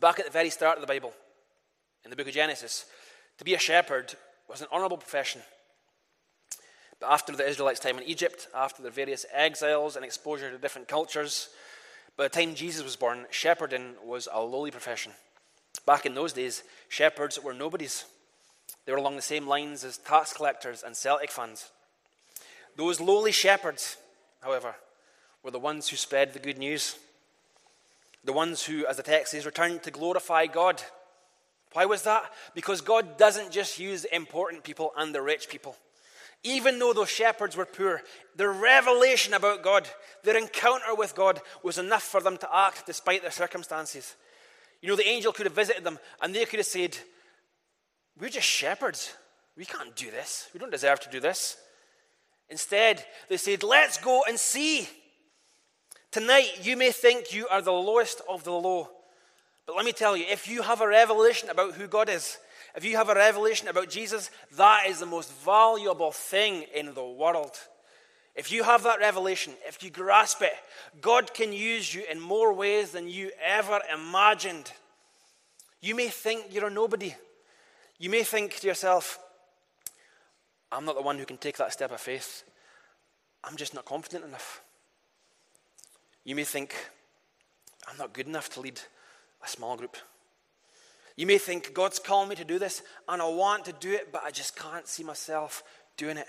[0.00, 1.12] Back at the very start of the Bible,
[2.06, 2.84] in the book of Genesis,
[3.38, 4.14] to be a shepherd
[4.48, 5.42] was an honorable profession.
[7.00, 10.86] But after the Israelites' time in Egypt, after their various exiles and exposure to different
[10.86, 11.48] cultures,
[12.16, 15.10] by the time Jesus was born, shepherding was a lowly profession.
[15.84, 18.04] Back in those days, shepherds were nobodies.
[18.84, 21.70] They were along the same lines as tax collectors and Celtic fans.
[22.76, 23.96] Those lowly shepherds,
[24.42, 24.76] however,
[25.42, 27.00] were the ones who spread the good news.
[28.22, 30.80] The ones who, as the text says, returned to glorify God.
[31.72, 32.32] Why was that?
[32.54, 35.76] Because God doesn't just use important people and the rich people.
[36.42, 38.02] Even though those shepherds were poor,
[38.36, 39.88] their revelation about God,
[40.22, 44.14] their encounter with God, was enough for them to act despite their circumstances.
[44.80, 46.96] You know, the angel could have visited them and they could have said,
[48.18, 49.14] we're just shepherds.
[49.56, 50.48] We can't do this.
[50.52, 51.56] We don't deserve to do this.
[52.48, 54.88] Instead, they said, Let's go and see.
[56.10, 58.88] Tonight, you may think you are the lowest of the low.
[59.66, 62.38] But let me tell you, if you have a revelation about who God is,
[62.76, 67.04] if you have a revelation about Jesus, that is the most valuable thing in the
[67.04, 67.58] world.
[68.36, 70.52] If you have that revelation, if you grasp it,
[71.00, 74.70] God can use you in more ways than you ever imagined.
[75.80, 77.14] You may think you're a nobody.
[77.98, 79.18] You may think to yourself,
[80.70, 82.44] I'm not the one who can take that step of faith.
[83.42, 84.60] I'm just not confident enough.
[86.24, 86.74] You may think,
[87.88, 88.80] I'm not good enough to lead
[89.44, 89.96] a small group.
[91.16, 94.12] You may think, God's calling me to do this, and I want to do it,
[94.12, 95.62] but I just can't see myself
[95.96, 96.26] doing it.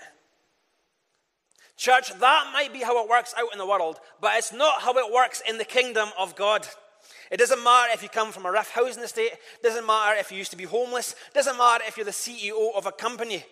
[1.76, 4.96] Church, that might be how it works out in the world, but it's not how
[4.98, 6.66] it works in the kingdom of God.
[7.30, 9.32] It doesn't matter if you come from a rough housing estate.
[9.62, 11.14] Doesn't matter if you used to be homeless.
[11.34, 13.44] Doesn't matter if you're the CEO of a company.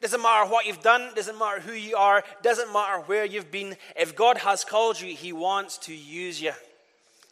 [0.00, 1.10] Doesn't matter what you've done.
[1.14, 2.22] Doesn't matter who you are.
[2.42, 3.76] Doesn't matter where you've been.
[3.96, 6.52] If God has called you, He wants to use you.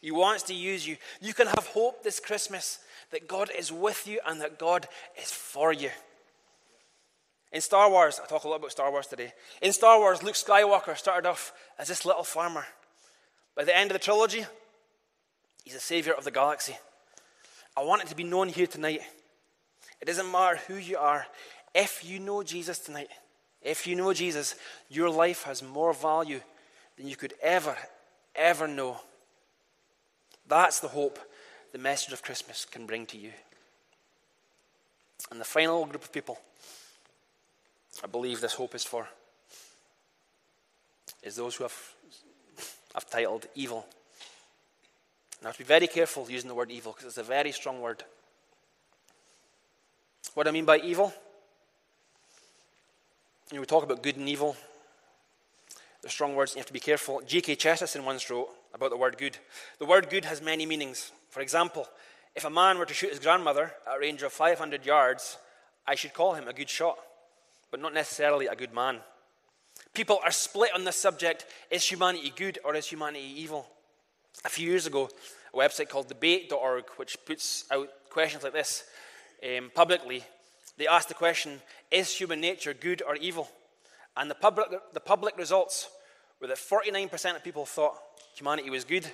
[0.02, 0.96] He wants to use you.
[1.20, 2.80] You can have hope this Christmas
[3.12, 4.88] that God is with you and that God
[5.18, 5.90] is for you.
[7.52, 9.32] In Star Wars, I talk a lot about Star Wars today.
[9.60, 12.66] In Star Wars, Luke Skywalker started off as this little farmer.
[13.54, 14.44] By the end of the trilogy,
[15.62, 16.76] He's the Savior of the galaxy.
[17.76, 19.02] I want it to be known here tonight.
[20.00, 21.26] It doesn't matter who you are.
[21.74, 23.08] If you know Jesus tonight,
[23.60, 24.56] if you know Jesus,
[24.88, 26.40] your life has more value
[26.96, 27.76] than you could ever,
[28.34, 29.00] ever know.
[30.52, 31.18] That's the hope
[31.72, 33.30] the message of Christmas can bring to you.
[35.30, 36.38] And the final group of people
[38.04, 39.08] I believe this hope is for
[41.22, 41.94] is those who have,
[42.94, 43.86] I've titled evil.
[45.42, 48.04] Now, to be very careful using the word evil because it's a very strong word.
[50.34, 51.14] What I mean by evil?
[53.50, 54.54] you know, we talk about good and evil.
[56.02, 57.22] The strong words, you have to be careful.
[57.26, 57.54] G.K.
[57.54, 59.36] Chesterton once wrote about the word good.
[59.78, 61.12] The word good has many meanings.
[61.30, 61.86] For example,
[62.34, 65.36] if a man were to shoot his grandmother at a range of 500 yards,
[65.86, 66.98] I should call him a good shot,
[67.70, 69.00] but not necessarily a good man.
[69.94, 73.66] People are split on this subject is humanity good or is humanity evil?
[74.44, 75.10] A few years ago,
[75.52, 78.84] a website called debate.org, which puts out questions like this
[79.44, 80.24] um, publicly,
[80.78, 81.60] they asked the question
[81.90, 83.48] Is human nature good or evil?
[84.16, 85.88] And the public, the public results
[86.40, 87.96] were that 49% of people thought
[88.34, 89.06] humanity was good,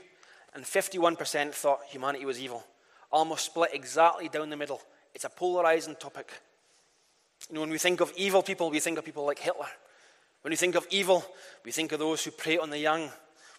[0.55, 2.65] and 51% thought humanity was evil.
[3.11, 4.81] Almost split exactly down the middle.
[5.15, 6.31] It's a polarizing topic.
[7.49, 9.69] You know, when we think of evil people, we think of people like Hitler.
[10.43, 11.25] When we think of evil,
[11.65, 13.11] we think of those who prey on the young.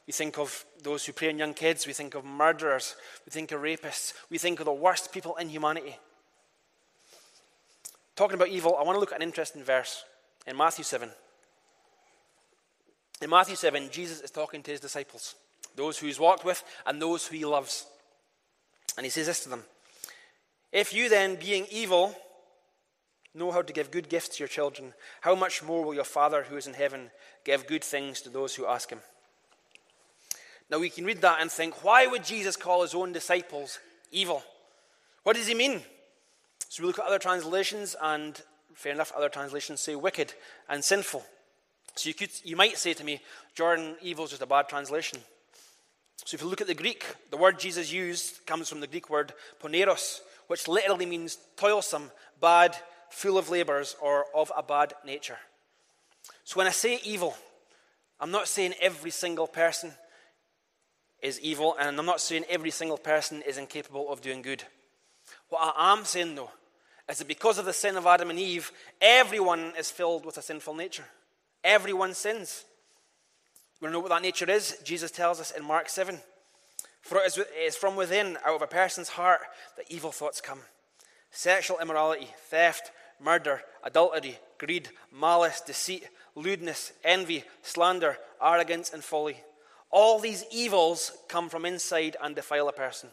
[0.07, 1.85] We think of those who prey on young kids.
[1.85, 2.95] We think of murderers.
[3.25, 4.13] We think of rapists.
[4.29, 5.97] We think of the worst people in humanity.
[8.15, 10.03] Talking about evil, I want to look at an interesting verse
[10.45, 11.09] in Matthew 7.
[13.21, 15.35] In Matthew 7, Jesus is talking to his disciples,
[15.75, 17.85] those who he's walked with and those who he loves.
[18.97, 19.63] And he says this to them
[20.71, 22.15] If you then, being evil,
[23.33, 26.43] know how to give good gifts to your children, how much more will your Father
[26.43, 27.11] who is in heaven
[27.45, 28.99] give good things to those who ask him?
[30.69, 33.79] Now we can read that and think, why would Jesus call his own disciples
[34.11, 34.43] evil?
[35.23, 35.81] What does he mean?
[36.69, 38.39] So we look at other translations, and
[38.75, 40.33] fair enough, other translations say wicked
[40.67, 41.25] and sinful.
[41.95, 43.21] So you, could, you might say to me,
[43.55, 45.19] Jordan, evil is just a bad translation.
[46.25, 49.09] So if you look at the Greek, the word Jesus used comes from the Greek
[49.09, 52.11] word poneros, which literally means toilsome,
[52.41, 52.75] bad,
[53.09, 55.37] full of labors, or of a bad nature.
[56.43, 57.35] So when I say evil,
[58.19, 59.91] I'm not saying every single person
[61.21, 64.63] is evil, and I'm not saying every single person is incapable of doing good.
[65.49, 66.51] What I am saying, though,
[67.09, 70.41] is that because of the sin of Adam and Eve, everyone is filled with a
[70.41, 71.05] sinful nature.
[71.63, 72.65] Everyone sins.
[73.79, 74.77] You want to know what that nature is?
[74.83, 76.19] Jesus tells us in Mark 7.
[77.01, 79.39] For it is from within, out of a person's heart,
[79.77, 80.59] that evil thoughts come
[81.31, 89.37] sexual immorality, theft, murder, adultery, greed, malice, deceit, lewdness, envy, slander, arrogance, and folly.
[89.91, 93.09] All these evils come from inside and defile a person.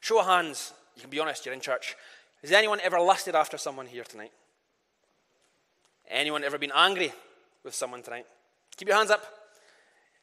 [0.00, 0.72] Show of hands.
[0.96, 1.94] You can be honest, you're in church.
[2.40, 4.32] Has anyone ever lusted after someone here tonight?
[6.10, 7.12] Anyone ever been angry
[7.64, 8.26] with someone tonight?
[8.78, 9.24] Keep your hands up.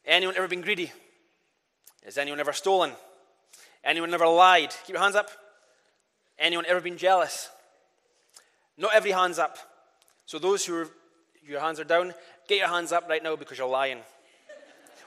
[0.05, 0.91] Anyone ever been greedy?
[2.05, 2.93] Has anyone ever stolen?
[3.83, 4.73] Anyone ever lied?
[4.85, 5.29] Keep your hands up.
[6.39, 7.49] Anyone ever been jealous?
[8.77, 9.57] Not every hand's up.
[10.25, 10.87] So those who are,
[11.45, 12.13] your hands are down,
[12.47, 13.99] get your hands up right now because you're lying.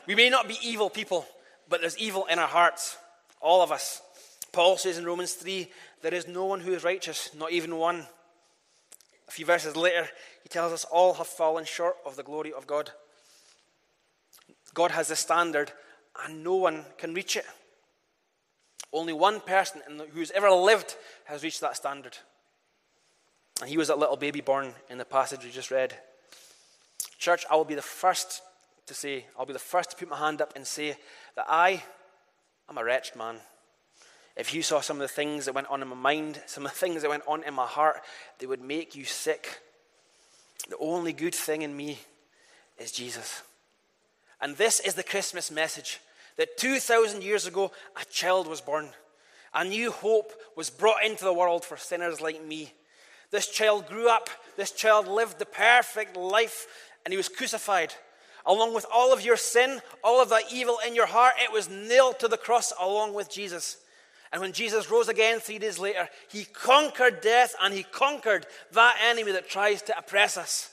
[0.06, 1.26] we may not be evil people,
[1.68, 2.98] but there's evil in our hearts.
[3.40, 4.02] All of us.
[4.52, 5.68] Paul says in Romans 3
[6.02, 8.06] there is no one who is righteous, not even one.
[9.26, 10.08] A few verses later,
[10.42, 12.90] he tells us all have fallen short of the glory of God.
[14.78, 15.72] God has a standard,
[16.24, 17.44] and no one can reach it.
[18.92, 22.16] Only one person who's ever lived has reached that standard.
[23.60, 25.98] And he was that little baby born in the passage we just read.
[27.18, 28.40] Church, I will be the first
[28.86, 30.96] to say, I'll be the first to put my hand up and say
[31.34, 31.82] that I
[32.70, 33.38] am a wretched man
[34.36, 36.70] if you saw some of the things that went on in my mind, some of
[36.70, 38.00] the things that went on in my heart,
[38.38, 39.60] they would make you sick.
[40.68, 41.98] The only good thing in me
[42.78, 43.42] is Jesus.
[44.40, 46.00] And this is the Christmas message
[46.36, 48.90] that 2,000 years ago, a child was born.
[49.54, 52.72] A new hope was brought into the world for sinners like me.
[53.30, 56.66] This child grew up, this child lived the perfect life,
[57.04, 57.92] and he was crucified.
[58.46, 61.68] Along with all of your sin, all of that evil in your heart, it was
[61.68, 63.76] nailed to the cross along with Jesus.
[64.32, 68.98] And when Jesus rose again three days later, he conquered death and he conquered that
[69.02, 70.70] enemy that tries to oppress us.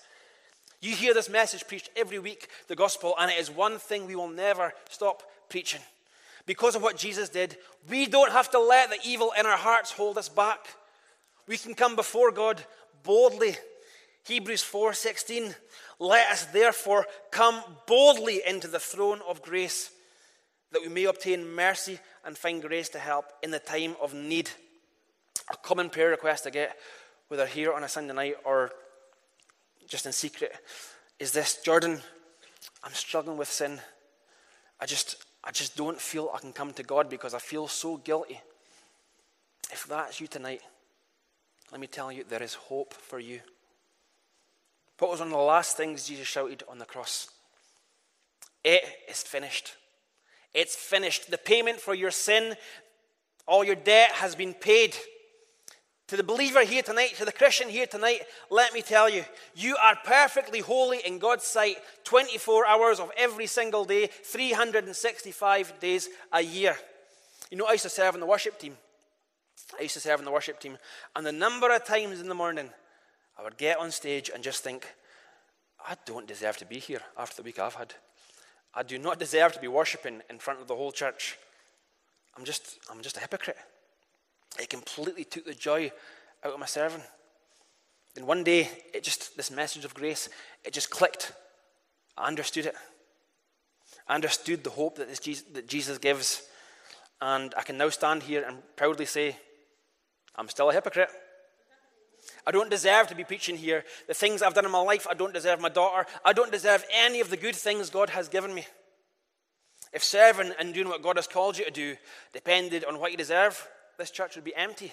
[0.85, 4.15] You hear this message preached every week, the gospel, and it is one thing we
[4.15, 5.81] will never stop preaching.
[6.45, 7.57] Because of what Jesus did,
[7.89, 10.59] we don't have to let the evil in our hearts hold us back.
[11.47, 12.63] We can come before God
[13.01, 13.57] boldly.
[14.25, 15.55] Hebrews 4:16
[15.97, 19.89] Let us therefore come boldly into the throne of grace
[20.69, 24.51] that we may obtain mercy and find grace to help in the time of need.
[25.49, 26.77] A common prayer request I get,
[27.27, 28.71] whether here on a Sunday night or
[29.87, 30.53] just in secret,
[31.19, 31.99] is this Jordan,
[32.83, 33.79] I'm struggling with sin.
[34.79, 37.97] I just, I just don't feel I can come to God because I feel so
[37.97, 38.41] guilty.
[39.71, 40.61] If that's you tonight,
[41.71, 43.39] let me tell you, there is hope for you.
[44.99, 47.29] What was one of the last things Jesus shouted on the cross?
[48.63, 49.75] It is finished.
[50.53, 51.29] It's finished.
[51.29, 52.55] The payment for your sin,
[53.45, 54.95] all your debt has been paid.
[56.07, 59.25] To the believer here tonight, to the Christian here tonight, let me tell you,
[59.55, 66.09] you are perfectly holy in God's sight 24 hours of every single day, 365 days
[66.31, 66.77] a year.
[67.49, 68.77] You know, I used to serve in the worship team.
[69.79, 70.77] I used to serve in the worship team.
[71.15, 72.69] And the number of times in the morning
[73.37, 74.85] I would get on stage and just think,
[75.87, 77.95] I don't deserve to be here after the week I've had.
[78.73, 81.37] I do not deserve to be worshipping in front of the whole church.
[82.37, 83.57] I'm just, I'm just a hypocrite.
[84.59, 85.91] It completely took the joy
[86.43, 87.03] out of my serving.
[88.15, 90.29] And one day, it just, this message of grace,
[90.63, 91.33] it just clicked.
[92.17, 92.75] I understood it.
[94.07, 96.43] I understood the hope that, Jesus, that Jesus gives.
[97.21, 99.35] And I can now stand here and proudly say,
[100.35, 101.09] I'm still a hypocrite.
[102.47, 103.83] I don't deserve to be preaching here.
[104.07, 106.07] The things I've done in my life, I don't deserve my daughter.
[106.23, 108.65] I don't deserve any of the good things God has given me.
[109.93, 111.95] If serving and doing what God has called you to do
[112.33, 113.67] depended on what you deserve,
[113.97, 114.91] this church would be empty.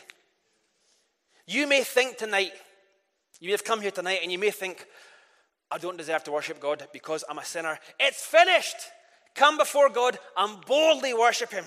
[1.46, 2.52] You may think tonight,
[3.40, 4.86] you may have come here tonight and you may think,
[5.70, 7.78] I don't deserve to worship God because I'm a sinner.
[7.98, 8.76] It's finished.
[9.34, 11.64] Come before God and boldly worship Him.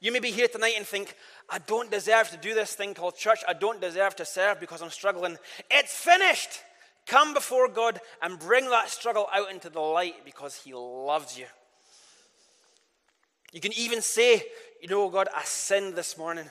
[0.00, 1.14] You may be here tonight and think,
[1.48, 3.40] I don't deserve to do this thing called church.
[3.46, 5.36] I don't deserve to serve because I'm struggling.
[5.70, 6.60] It's finished.
[7.06, 11.46] Come before God and bring that struggle out into the light because He loves you.
[13.52, 14.42] You can even say,
[14.80, 16.46] You know, God, I sinned this morning,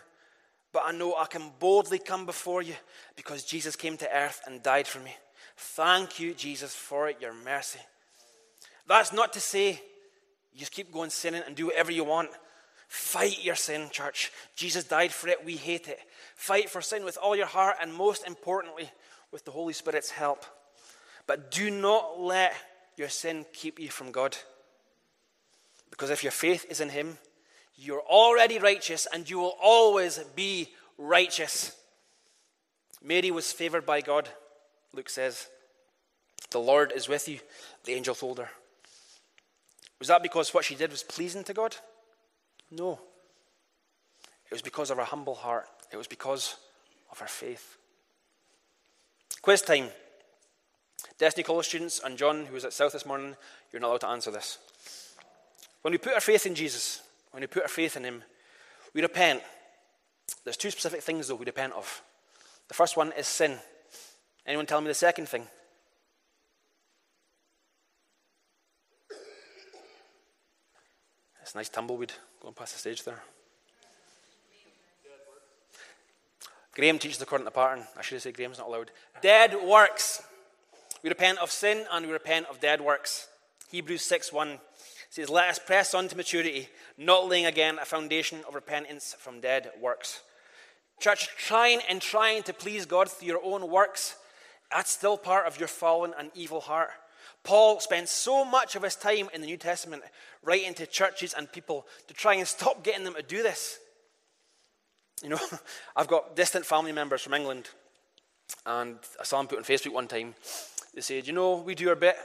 [0.74, 2.76] but I know I can boldly come before you
[3.16, 5.16] because Jesus came to earth and died for me.
[5.58, 7.80] Thank you, Jesus, for it, your mercy.
[8.88, 9.82] That's not to say
[10.54, 12.30] you just keep going sinning and do whatever you want.
[12.88, 14.32] Fight your sin, church.
[14.56, 15.46] Jesus died for it.
[15.46, 16.00] We hate it.
[16.36, 18.90] Fight for sin with all your heart and, most importantly,
[19.32, 20.46] with the Holy Spirit's help.
[21.26, 22.54] But do not let
[22.98, 24.36] your sin keep you from God.
[25.90, 27.18] Because if your faith is in Him,
[27.76, 31.76] you're already righteous and you will always be righteous.
[33.04, 34.30] Mary was favored by God,
[34.94, 35.48] Luke says.
[36.52, 37.40] The Lord is with you,
[37.86, 38.50] the angel told her.
[40.00, 41.76] Was that because what she did was pleasing to God?
[42.70, 43.00] No.
[44.46, 46.56] It was because of her humble heart, it was because
[47.12, 47.78] of her faith.
[49.42, 49.90] Quiz time.
[51.18, 53.36] Destiny College students and John, who was at South this morning,
[53.72, 54.60] you're not allowed to answer this.
[55.82, 57.02] When we put our faith in Jesus,
[57.32, 58.24] when we put our faith in Him,
[58.94, 59.42] we repent.
[60.44, 62.02] There's two specific things, though, we repent of.
[62.68, 63.58] The first one is sin.
[64.46, 65.48] Anyone tell me the second thing?
[71.42, 73.22] It's a nice tumbleweed going past the stage there.
[76.74, 77.84] Graham teaches according to pattern.
[77.98, 78.92] I should have said Graham's not allowed.
[79.22, 80.24] Dead works.
[81.04, 83.28] We repent of sin and we repent of dead works.
[83.70, 84.60] Hebrews 6 1
[85.12, 89.40] says, Let us press on to maturity, not laying again a foundation of repentance from
[89.40, 90.22] dead works.
[91.00, 94.16] Church, trying and trying to please God through your own works,
[94.72, 96.90] that's still part of your fallen and evil heart.
[97.44, 100.04] Paul spends so much of his time in the New Testament
[100.44, 103.80] writing to churches and people to try and stop getting them to do this.
[105.24, 105.40] You know,
[105.96, 107.70] I've got distant family members from England,
[108.66, 110.36] and I saw them put on Facebook one time.
[110.94, 112.16] They said, You know, we do our bit.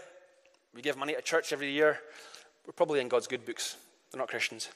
[0.74, 1.98] We give money to church every year.
[2.66, 3.76] We're probably in God's good books.
[4.10, 4.68] They're not Christians.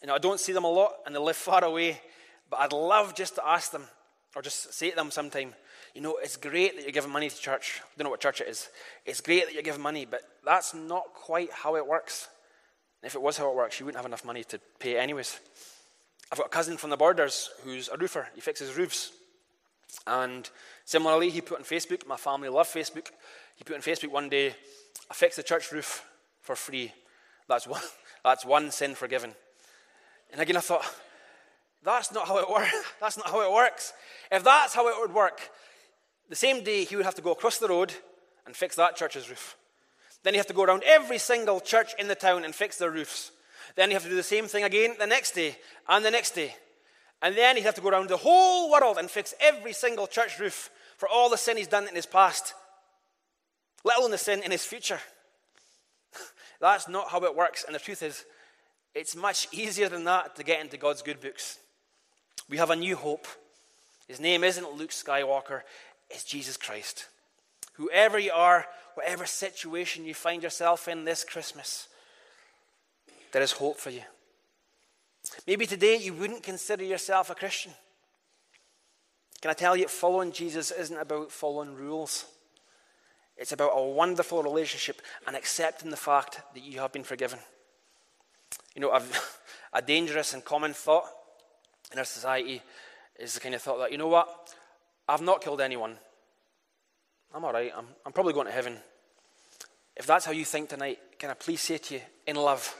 [0.00, 2.00] You know, I don't see them a lot, and they live far away,
[2.50, 3.84] but I'd love just to ask them,
[4.34, 5.54] or just say to them sometime,
[5.94, 7.80] you know, it's great that you're giving money to church.
[7.82, 8.68] I don't know what church it is.
[9.04, 12.28] It's great that you're giving money, but that's not quite how it works.
[13.02, 15.38] And if it was how it works, you wouldn't have enough money to pay anyways.
[16.30, 18.28] I've got a cousin from the borders who's a roofer.
[18.34, 19.12] He fixes roofs.
[20.06, 20.48] And
[20.86, 23.08] similarly, he put on Facebook, my family love Facebook.
[23.56, 24.54] He put on Facebook one day,
[25.10, 26.06] I fixed the church roof
[26.40, 26.92] for free.
[27.52, 27.82] That's one,
[28.24, 29.34] that's one sin forgiven.
[30.30, 30.86] And again, I thought,
[31.84, 32.72] that's not how it works.
[33.00, 33.92] That's not how it works.
[34.30, 35.40] If that's how it would work,
[36.28, 37.92] the same day, he would have to go across the road
[38.46, 39.56] and fix that church's roof.
[40.22, 42.92] Then he'd have to go around every single church in the town and fix their
[42.92, 43.32] roofs.
[43.74, 45.56] Then he'd have to do the same thing again the next day
[45.88, 46.54] and the next day.
[47.20, 50.38] And then he'd have to go around the whole world and fix every single church
[50.38, 52.54] roof for all the sin he's done in his past,
[53.84, 55.00] let alone the sin in his future.
[56.62, 57.64] That's not how it works.
[57.66, 58.24] And the truth is,
[58.94, 61.58] it's much easier than that to get into God's good books.
[62.48, 63.26] We have a new hope.
[64.06, 65.62] His name isn't Luke Skywalker,
[66.08, 67.08] it's Jesus Christ.
[67.74, 71.88] Whoever you are, whatever situation you find yourself in this Christmas,
[73.32, 74.02] there is hope for you.
[75.46, 77.72] Maybe today you wouldn't consider yourself a Christian.
[79.40, 82.26] Can I tell you, following Jesus isn't about following rules.
[83.42, 87.40] It's about a wonderful relationship and accepting the fact that you have been forgiven.
[88.76, 89.02] You know, a,
[89.72, 91.06] a dangerous and common thought
[91.90, 92.62] in our society
[93.18, 94.54] is the kind of thought that, you know what?
[95.08, 95.96] I've not killed anyone.
[97.34, 97.72] I'm all right.
[97.76, 98.76] I'm, I'm probably going to heaven.
[99.96, 102.72] If that's how you think tonight, can I please say to you, in love,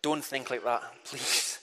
[0.00, 1.58] don't think like that, please.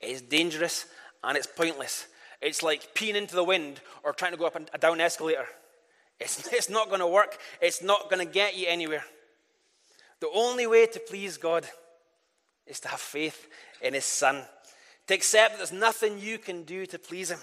[0.00, 0.86] It's dangerous
[1.24, 2.06] and it's pointless.
[2.40, 5.48] It's like peeing into the wind or trying to go up a down escalator.
[6.20, 9.04] It's, it's not going to work, it's not going to get you anywhere.
[10.20, 11.66] The only way to please God
[12.66, 13.48] is to have faith
[13.82, 14.42] in His Son,
[15.06, 17.40] to accept that there's nothing you can do to please Him.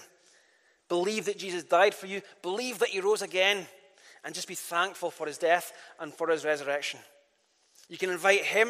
[0.88, 3.66] Believe that Jesus died for you, believe that He rose again,
[4.24, 7.00] and just be thankful for His death and for His resurrection.
[7.88, 8.68] You can invite Him,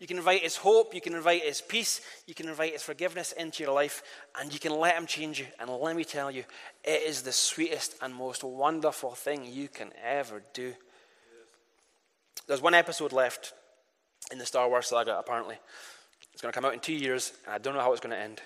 [0.00, 3.32] you can invite His hope, you can invite His peace, you can invite His forgiveness
[3.32, 4.02] into your life,
[4.40, 5.46] and you can let Him change you.
[5.60, 6.44] And let me tell you,
[6.82, 10.74] it is the sweetest and most wonderful thing you can ever do.
[12.46, 13.52] There's one episode left
[14.32, 15.56] in the Star Wars saga, apparently.
[16.32, 18.14] It's going to come out in two years, and I don't know how it's going
[18.14, 18.40] to end.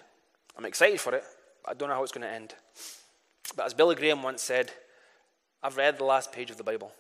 [0.56, 1.24] I'm excited for it,
[1.64, 2.54] but I don't know how it's going to end.
[3.56, 4.70] But as Billy Graham once said,
[5.62, 6.92] I've read the last page of the Bible.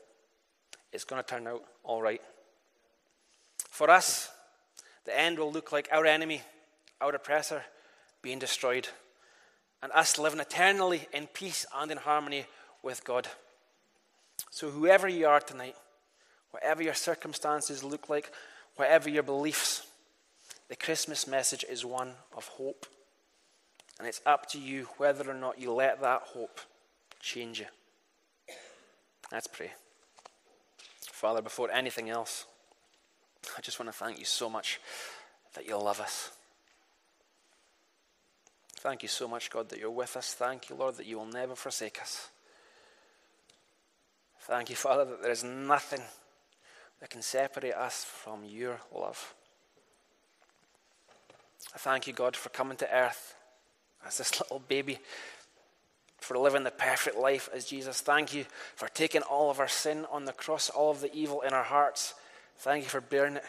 [0.92, 2.22] It's going to turn out all right.
[3.78, 4.28] For us,
[5.04, 6.42] the end will look like our enemy,
[7.00, 7.62] our oppressor,
[8.22, 8.88] being destroyed,
[9.80, 12.46] and us living eternally in peace and in harmony
[12.82, 13.28] with God.
[14.50, 15.76] So, whoever you are tonight,
[16.50, 18.32] whatever your circumstances look like,
[18.74, 19.86] whatever your beliefs,
[20.68, 22.84] the Christmas message is one of hope.
[24.00, 26.60] And it's up to you whether or not you let that hope
[27.20, 27.66] change you.
[29.30, 29.70] Let's pray.
[31.12, 32.44] Father, before anything else,
[33.56, 34.80] I just want to thank you so much
[35.54, 36.30] that you love us.
[38.76, 40.34] Thank you so much, God, that you're with us.
[40.34, 42.28] Thank you, Lord, that you will never forsake us.
[44.42, 46.02] Thank you, Father, that there is nothing
[47.00, 49.34] that can separate us from your love.
[51.74, 53.34] I thank you, God, for coming to earth
[54.06, 54.98] as this little baby,
[56.18, 58.00] for living the perfect life as Jesus.
[58.00, 61.40] Thank you for taking all of our sin on the cross, all of the evil
[61.42, 62.14] in our hearts
[62.58, 63.44] Thank you for bearing it.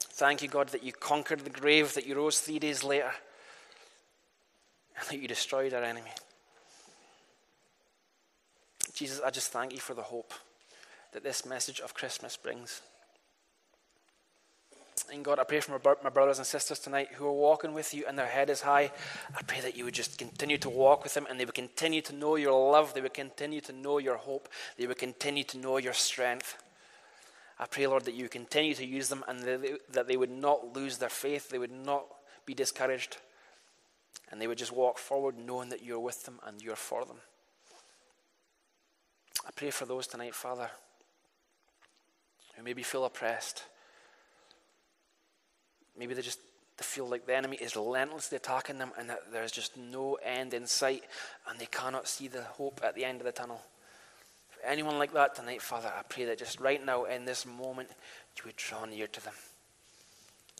[0.00, 3.12] Thank you, God, that you conquered the grave, that you rose three days later,
[4.98, 6.10] and that you destroyed our enemy.
[8.94, 10.32] Jesus, I just thank you for the hope
[11.12, 12.80] that this message of Christmas brings.
[15.12, 18.04] And God, I pray for my brothers and sisters tonight who are walking with you
[18.08, 18.90] and their head is high.
[19.36, 22.00] I pray that you would just continue to walk with them and they would continue
[22.02, 22.92] to know your love.
[22.92, 24.48] They would continue to know your hope.
[24.76, 26.56] They would continue to know your strength.
[27.58, 29.40] I pray, Lord, that you continue to use them and
[29.90, 32.04] that they would not lose their faith, they would not
[32.44, 33.16] be discouraged,
[34.30, 37.16] and they would just walk forward knowing that you're with them and you're for them.
[39.46, 40.70] I pray for those tonight, Father,
[42.56, 43.62] who maybe feel oppressed.
[45.98, 46.40] Maybe they just
[46.76, 50.52] they feel like the enemy is relentlessly attacking them and that there's just no end
[50.52, 51.04] in sight
[51.48, 53.62] and they cannot see the hope at the end of the tunnel
[54.64, 57.88] anyone like that tonight, Father, I pray that just right now in this moment,
[58.36, 59.34] you would draw near to them.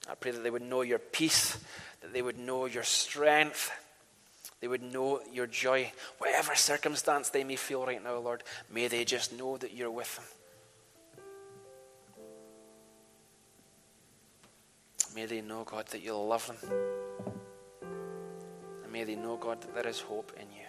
[0.09, 1.59] I pray that they would know your peace,
[2.01, 3.71] that they would know your strength,
[4.61, 5.93] they would know your joy.
[6.19, 10.15] Whatever circumstance they may feel right now, Lord, may they just know that you're with
[10.17, 10.25] them.
[15.15, 16.57] May they know, God, that you love them.
[18.83, 20.66] And may they know, God, that there is hope in you.